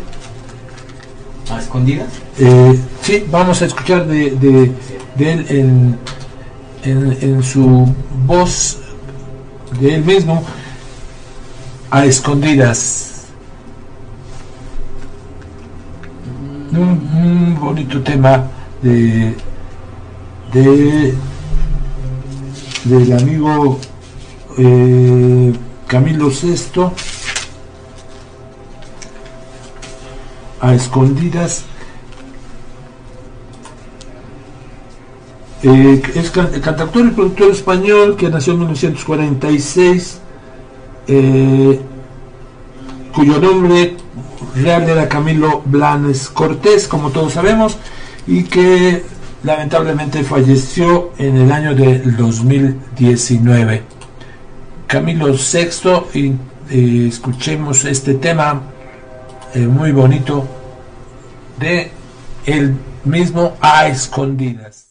¿A 1.67 1.69
escondidas? 1.69 2.13
Eh, 2.39 2.79
sí, 3.03 3.25
vamos 3.29 3.61
a 3.61 3.67
escuchar 3.67 4.07
de, 4.07 4.31
de, 4.31 5.33
él 5.33 5.47
en, 5.49 5.99
en, 6.85 7.19
en, 7.21 7.43
su 7.43 7.93
voz 8.25 8.79
de 9.81 9.97
él 9.97 10.05
mismo, 10.05 10.45
a 11.91 12.05
escondidas. 12.05 13.13
un 16.73 17.59
bonito 17.59 18.01
tema 18.03 18.45
de, 18.83 19.35
de 20.53 21.15
del 22.85 23.13
amigo 23.13 23.81
eh, 24.59 25.53
Camilo 25.89 26.29
VI 26.29 26.91
a 30.61 30.75
escondidas 30.75 31.65
eh, 35.63 36.03
es 36.15 36.31
cantautor 36.31 37.07
y 37.07 37.11
productor 37.11 37.51
español 37.51 38.17
que 38.17 38.29
nació 38.29 38.53
en 38.55 38.59
1946 38.61 40.21
eh, 41.09 41.81
cuyo 43.15 43.41
nombre 43.41 43.97
real 44.55 44.89
era 44.89 45.09
Camilo 45.09 45.63
Blanes 45.65 46.29
Cortés 46.29 46.89
como 46.89 47.11
todos 47.11 47.35
sabemos 47.35 47.79
y 48.27 48.45
que 48.45 49.05
lamentablemente 49.47 50.25
falleció 50.25 51.13
en 51.19 51.37
el 51.37 51.53
año 51.53 51.75
del 51.75 52.17
2019. 52.17 53.83
Camilo 54.89 55.33
VI, 55.33 56.19
y, 56.19 56.33
eh, 56.71 57.07
escuchemos 57.09 57.85
este 57.85 58.15
tema 58.15 58.63
muy 59.61 59.93
bonito 59.93 60.47
de 61.59 61.91
el 62.45 62.77
mismo 63.05 63.57
a 63.61 63.87
escondidas. 63.87 64.86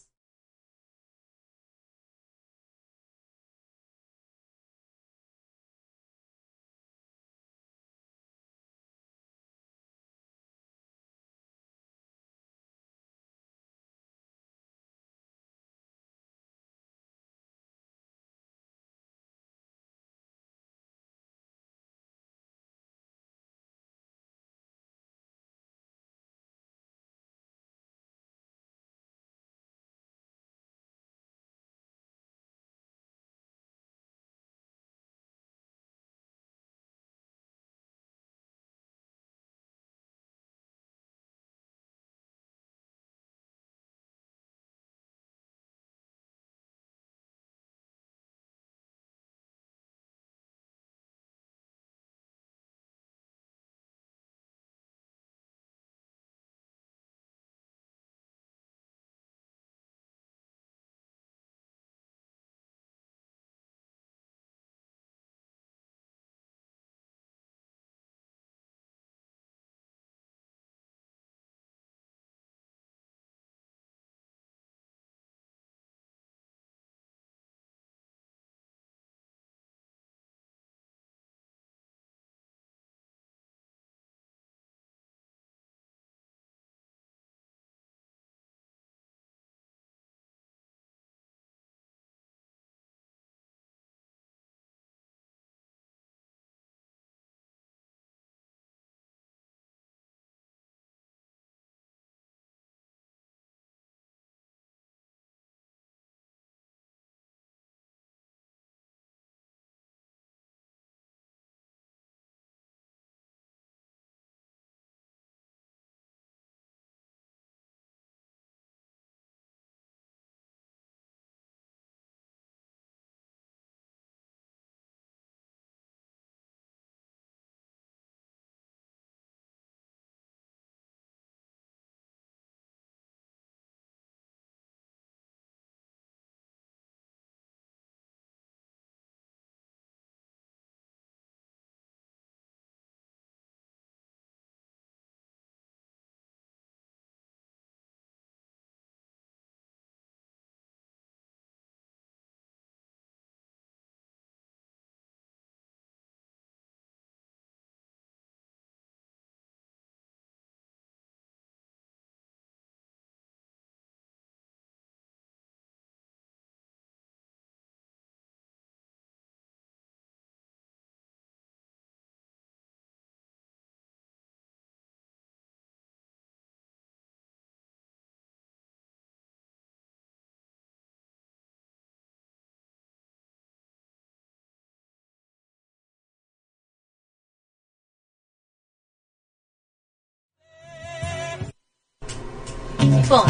Font, 192.78 193.26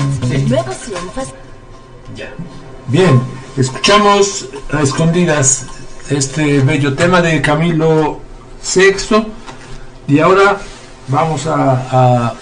fácil. 1.14 1.34
Bien, 2.88 3.20
escuchamos 3.56 4.48
a 4.72 4.80
escondidas 4.82 5.66
este 6.10 6.60
bello 6.60 6.94
tema 6.94 7.20
de 7.20 7.40
Camilo 7.42 8.20
VI 8.62 9.26
y 10.08 10.18
ahora 10.20 10.58
vamos 11.08 11.46
a, 11.46 11.72
a- 11.90 12.34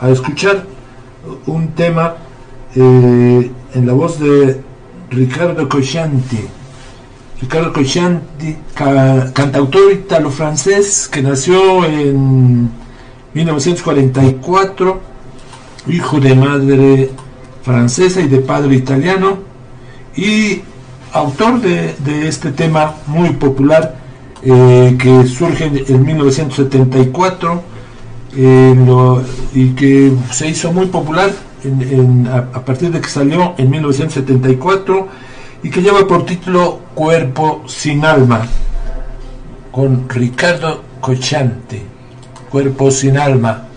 a 0.00 0.08
escuchar 0.10 0.64
un 1.46 1.68
tema 1.74 2.14
eh, 2.74 3.50
en 3.74 3.86
la 3.86 3.92
voz 3.92 4.18
de 4.18 4.60
Ricardo 5.10 5.68
Coccianti. 5.68 6.40
Ricardo 7.40 7.72
Coccianti, 7.72 8.56
ca- 8.74 9.32
cantautor 9.32 9.92
italo-francés 9.92 11.08
que 11.08 11.22
nació 11.22 11.84
en 11.84 12.70
1944, 13.34 15.00
hijo 15.88 16.20
de 16.20 16.34
madre 16.34 17.10
francesa 17.62 18.20
y 18.20 18.28
de 18.28 18.38
padre 18.38 18.76
italiano, 18.76 19.38
y 20.16 20.62
autor 21.12 21.60
de, 21.60 22.28
este 22.28 22.52
tema 22.52 22.94
muy 23.06 23.30
popular 23.30 23.96
eh, 24.42 24.96
que 24.98 25.26
surge 25.26 25.66
en, 25.66 25.84
en 25.86 26.04
1974 26.04 27.62
eh, 28.36 28.74
y 29.54 29.70
que 29.70 30.12
se 30.30 30.48
hizo 30.48 30.72
muy 30.72 30.86
popular 30.86 31.30
a, 32.28 32.36
a 32.58 32.64
partir 32.64 32.90
de 32.90 33.00
que 33.00 33.08
salió 33.08 33.54
en 33.58 33.70
1974 33.70 35.08
y 35.62 35.70
que 35.70 35.82
lleva 35.82 36.06
por 36.06 36.24
título 36.24 36.80
Cuerpo 36.94 37.62
sin 37.66 38.04
alma 38.04 38.42
con 39.70 40.08
Ricardo 40.08 40.82
Cocciante 41.00 41.82
Cuerpo 42.50 42.90
sin 42.90 43.16
alma 43.16 43.68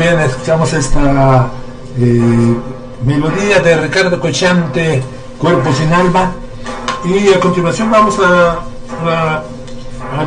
escuchamos 0.00 0.72
esta 0.74 1.48
eh, 1.98 2.56
melodía 3.04 3.58
de 3.60 3.80
Ricardo 3.80 4.20
Cochante, 4.20 5.02
Cuerpo 5.38 5.72
sin 5.72 5.92
alma. 5.92 6.30
Y 7.04 7.32
a 7.32 7.40
continuación 7.40 7.90
vamos 7.90 8.16
a, 8.20 8.60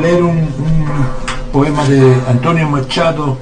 leer 0.01 0.23
un, 0.23 0.45
poema 1.53 1.85
de 1.85 2.17
Antonio 2.27 2.67
Machado. 2.67 3.37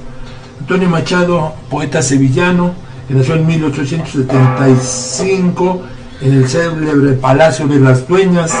Antonio 0.60 0.88
Machado, 0.88 1.52
poeta 1.68 2.00
sevillano, 2.00 2.74
que 3.08 3.14
nació 3.14 3.34
en 3.34 3.44
1875 3.46 5.82
en 6.22 6.32
el 6.32 6.48
célebre 6.48 7.14
Palacio 7.14 7.66
de 7.66 7.80
las 7.80 8.06
Dueñas, 8.06 8.54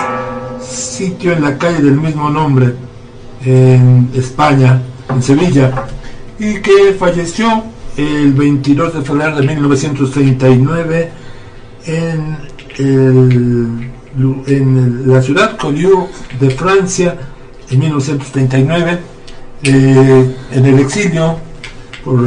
sitio 0.60 1.32
en 1.32 1.42
la 1.42 1.56
calle 1.56 1.82
del 1.82 2.00
mismo 2.00 2.30
nombre, 2.30 2.74
en 3.44 4.10
España, 4.14 4.82
en 5.08 5.22
Sevilla, 5.22 5.70
y 6.40 6.60
que 6.60 6.96
falleció 6.98 7.62
el 7.96 8.32
22 8.32 8.94
de 8.94 9.02
febrero 9.02 9.36
de 9.36 9.46
1939 9.46 11.10
en, 11.86 12.36
en 14.46 15.02
la 15.06 15.22
ciudad 15.22 15.56
Collioure 15.56 16.08
de 16.40 16.50
Francia 16.50 17.16
en 17.70 17.78
1939 17.78 18.98
eh, 19.62 20.36
en 20.52 20.66
el 20.66 20.78
exilio 20.78 21.36
por 22.02 22.26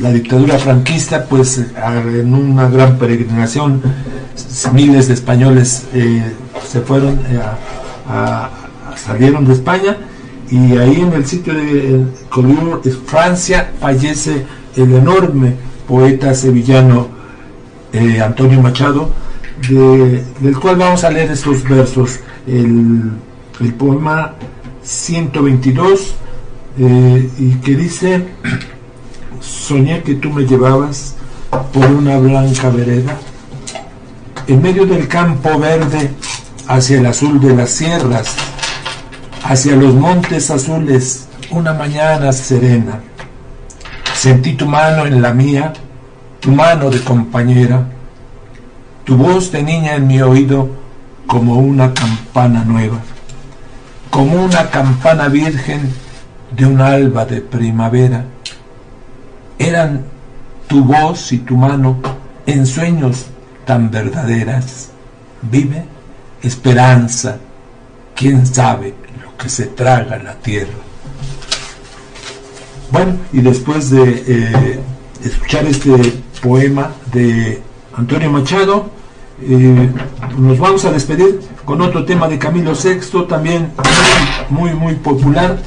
la 0.00 0.12
dictadura 0.12 0.58
franquista 0.58 1.26
pues 1.28 1.58
en 1.58 2.32
una 2.32 2.68
gran 2.68 2.96
peregrinación 2.96 3.82
miles 4.72 5.08
de 5.08 5.14
españoles 5.14 5.86
eh, 5.92 6.22
se 6.66 6.80
fueron 6.80 7.18
eh, 7.30 7.40
a, 8.08 8.50
salieron 8.96 9.44
de 9.46 9.54
España 9.54 9.96
y 10.50 10.76
ahí 10.76 11.00
en 11.00 11.12
el 11.12 11.26
sitio 11.26 11.54
de 11.54 12.06
Collioure, 12.28 12.90
Francia, 12.90 13.72
fallece 13.80 14.44
el 14.76 14.94
enorme 14.94 15.54
poeta 15.86 16.34
sevillano 16.34 17.08
eh, 17.92 18.20
Antonio 18.20 18.60
Machado, 18.60 19.10
del 19.68 20.58
cual 20.60 20.76
vamos 20.76 21.04
a 21.04 21.10
leer 21.10 21.30
estos 21.30 21.62
versos. 21.68 22.20
El, 22.46 23.12
poema 23.78 24.34
122, 24.82 26.14
eh, 26.78 27.30
y 27.38 27.50
que 27.56 27.76
dice, 27.76 28.24
soñé 29.40 30.02
que 30.02 30.14
tú 30.14 30.30
me 30.30 30.46
llevabas 30.46 31.14
por 31.72 31.86
una 31.86 32.18
blanca 32.18 32.70
vereda, 32.70 33.18
en 34.46 34.62
medio 34.62 34.86
del 34.86 35.06
campo 35.06 35.58
verde, 35.58 36.10
hacia 36.68 37.00
el 37.00 37.06
azul 37.06 37.38
de 37.38 37.54
las 37.54 37.70
sierras, 37.70 38.34
hacia 39.50 39.74
los 39.74 39.94
montes 39.94 40.48
azules 40.48 41.26
una 41.50 41.74
mañana 41.74 42.32
serena. 42.32 43.00
Sentí 44.14 44.52
tu 44.52 44.64
mano 44.64 45.06
en 45.06 45.20
la 45.20 45.34
mía, 45.34 45.72
tu 46.38 46.52
mano 46.52 46.88
de 46.88 47.02
compañera, 47.02 47.84
tu 49.02 49.16
voz 49.16 49.50
de 49.50 49.64
niña 49.64 49.96
en 49.96 50.06
mi 50.06 50.22
oído 50.22 50.68
como 51.26 51.58
una 51.58 51.92
campana 51.92 52.62
nueva, 52.64 52.98
como 54.08 54.44
una 54.44 54.70
campana 54.70 55.26
virgen 55.26 55.92
de 56.56 56.66
un 56.66 56.80
alba 56.80 57.24
de 57.24 57.40
primavera. 57.40 58.24
Eran 59.58 60.04
tu 60.68 60.84
voz 60.84 61.32
y 61.32 61.38
tu 61.38 61.56
mano 61.56 61.96
en 62.46 62.64
sueños 62.66 63.26
tan 63.66 63.90
verdaderas. 63.90 64.90
Vive 65.42 65.84
esperanza, 66.40 67.38
quién 68.14 68.46
sabe 68.46 68.99
que 69.40 69.48
se 69.48 69.66
traga 69.66 70.18
la 70.18 70.34
tierra. 70.34 70.72
Bueno, 72.92 73.16
y 73.32 73.40
después 73.40 73.90
de 73.90 74.24
eh, 74.26 74.80
escuchar 75.24 75.64
este 75.66 75.92
poema 76.42 76.90
de 77.12 77.62
Antonio 77.96 78.30
Machado, 78.30 78.90
eh, 79.42 79.90
nos 80.36 80.58
vamos 80.58 80.84
a 80.84 80.92
despedir 80.92 81.40
con 81.64 81.80
otro 81.80 82.04
tema 82.04 82.28
de 82.28 82.38
Camilo 82.38 82.72
VI, 82.72 83.26
también 83.28 83.72
muy, 84.50 84.74
muy 84.74 84.94
popular, 84.96 85.58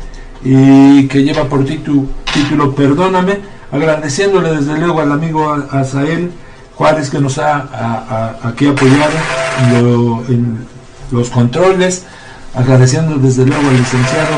y 0.43 1.07
que 1.07 1.23
lleva 1.23 1.45
por 1.45 1.65
título, 1.65 2.75
Perdóname, 2.75 3.39
agradeciéndole 3.71 4.57
desde 4.57 4.77
luego 4.77 4.99
al 4.99 5.11
amigo 5.11 5.51
Azael 5.71 6.31
Juárez 6.75 7.09
que 7.09 7.19
nos 7.19 7.37
ha 7.37 8.37
aquí 8.43 8.67
apoyado 8.67 10.23
en 10.27 10.67
los 11.11 11.29
controles, 11.29 12.05
agradeciendo 12.53 13.15
desde 13.15 13.45
luego 13.45 13.67
al 13.67 13.77
licenciado 13.77 14.35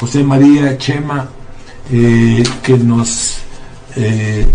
José 0.00 0.22
María 0.22 0.78
Chema 0.78 1.28
eh, 1.90 2.42
que 2.62 2.78
nos 2.78 3.38
eh, 3.96 4.46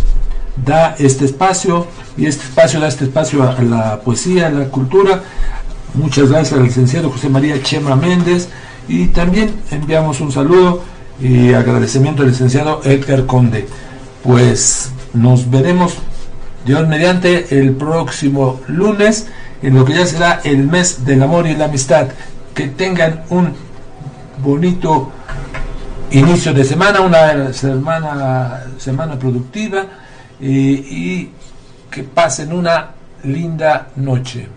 da 0.66 0.95
este 0.97 1.26
espacio 1.26 1.88
y 2.18 2.26
este 2.26 2.43
espacio 2.43 2.80
da 2.80 2.88
este 2.88 3.05
espacio 3.05 3.43
a, 3.43 3.62
la 3.62 4.01
poesía, 4.01 4.47
a 4.47 4.49
la 4.49 4.66
cultura. 4.66 5.24
Muchas 5.93 6.30
gracias 6.30 6.53
al 6.53 6.64
licenciado 6.64 7.09
José 7.09 7.30
María 7.30 7.62
Chema 7.62 7.95
Méndez 7.95 8.49
y 8.88 9.07
también 9.07 9.53
enviamos 9.72 10.22
un 10.22 10.32
saludo 10.32 10.84
y 11.20 11.53
agradecimiento 11.53 12.24
al 12.24 12.30
licenciado 12.30 12.82
Edgar 12.84 13.26
Conde. 13.26 13.68
Pues 14.24 14.91
nos 15.14 15.49
veremos 15.49 15.93
Dios 16.66 16.88
mediante 16.88 17.57
el 17.59 17.72
próximo 17.72 18.62
lunes 18.68 19.28
en 19.62 19.76
lo 19.76 19.86
que 19.86 19.93
ya 19.93 20.05
será 20.05 20.41
el 20.43 20.68
mes 20.68 21.05
del 21.05 21.24
amor 21.24 21.47
y 21.47 21.55
la 21.55 21.66
amistad 21.66 22.07
que 22.54 22.68
tengan 22.68 23.24
un 23.30 23.54
bonito 24.43 25.12
inicio 26.12 26.54
de 26.54 26.64
semana, 26.64 27.02
una 27.02 27.54
semana, 27.54 28.64
semana 28.78 29.18
productiva 29.18 29.86
eh, 30.39 30.45
y 30.45 31.30
que 31.89 32.04
pasen 32.04 32.54
una 32.54 32.89
linda 33.24 33.88
noche. 33.95 34.47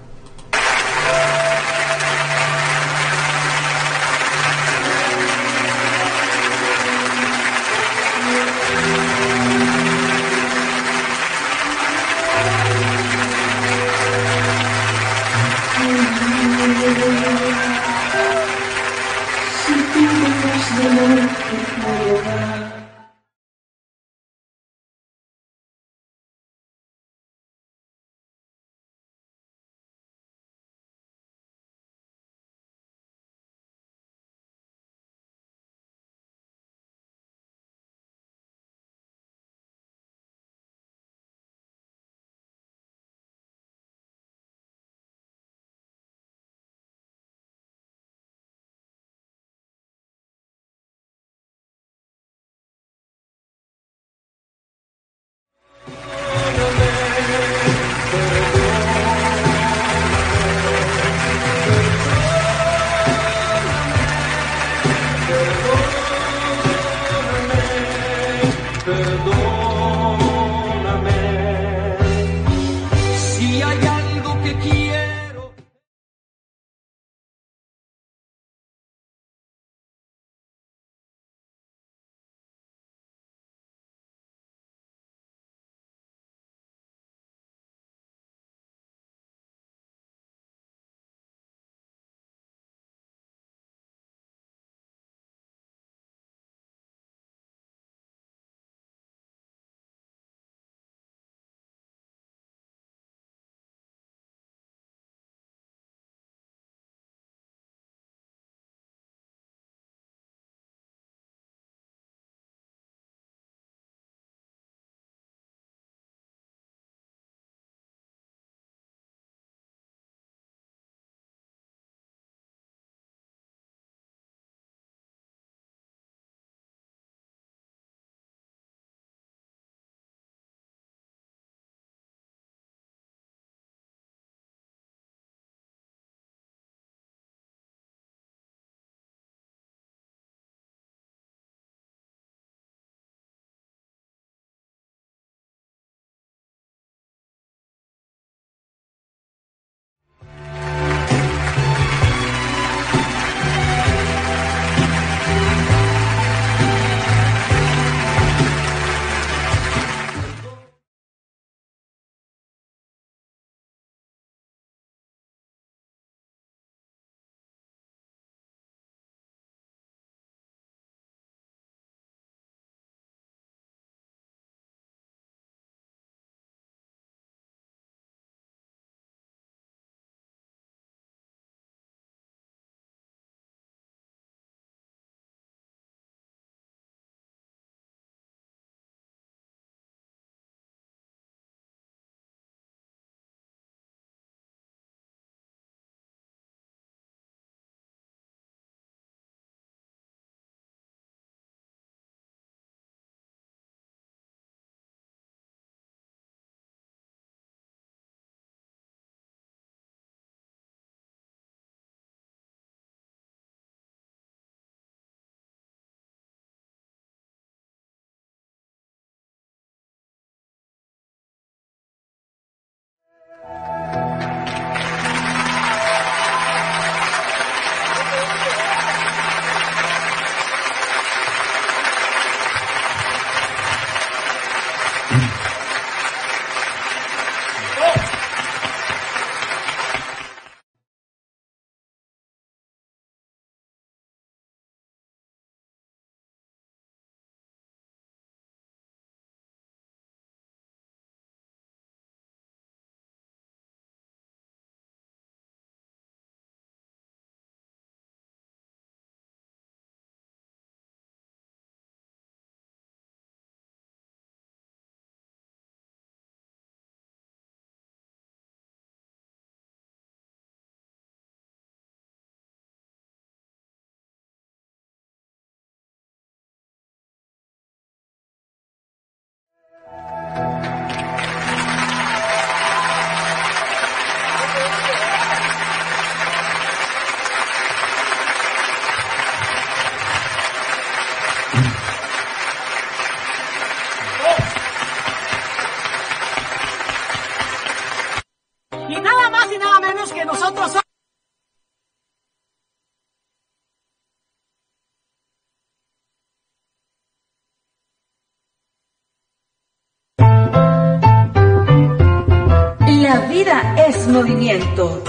Movimiento. 314.15 315.03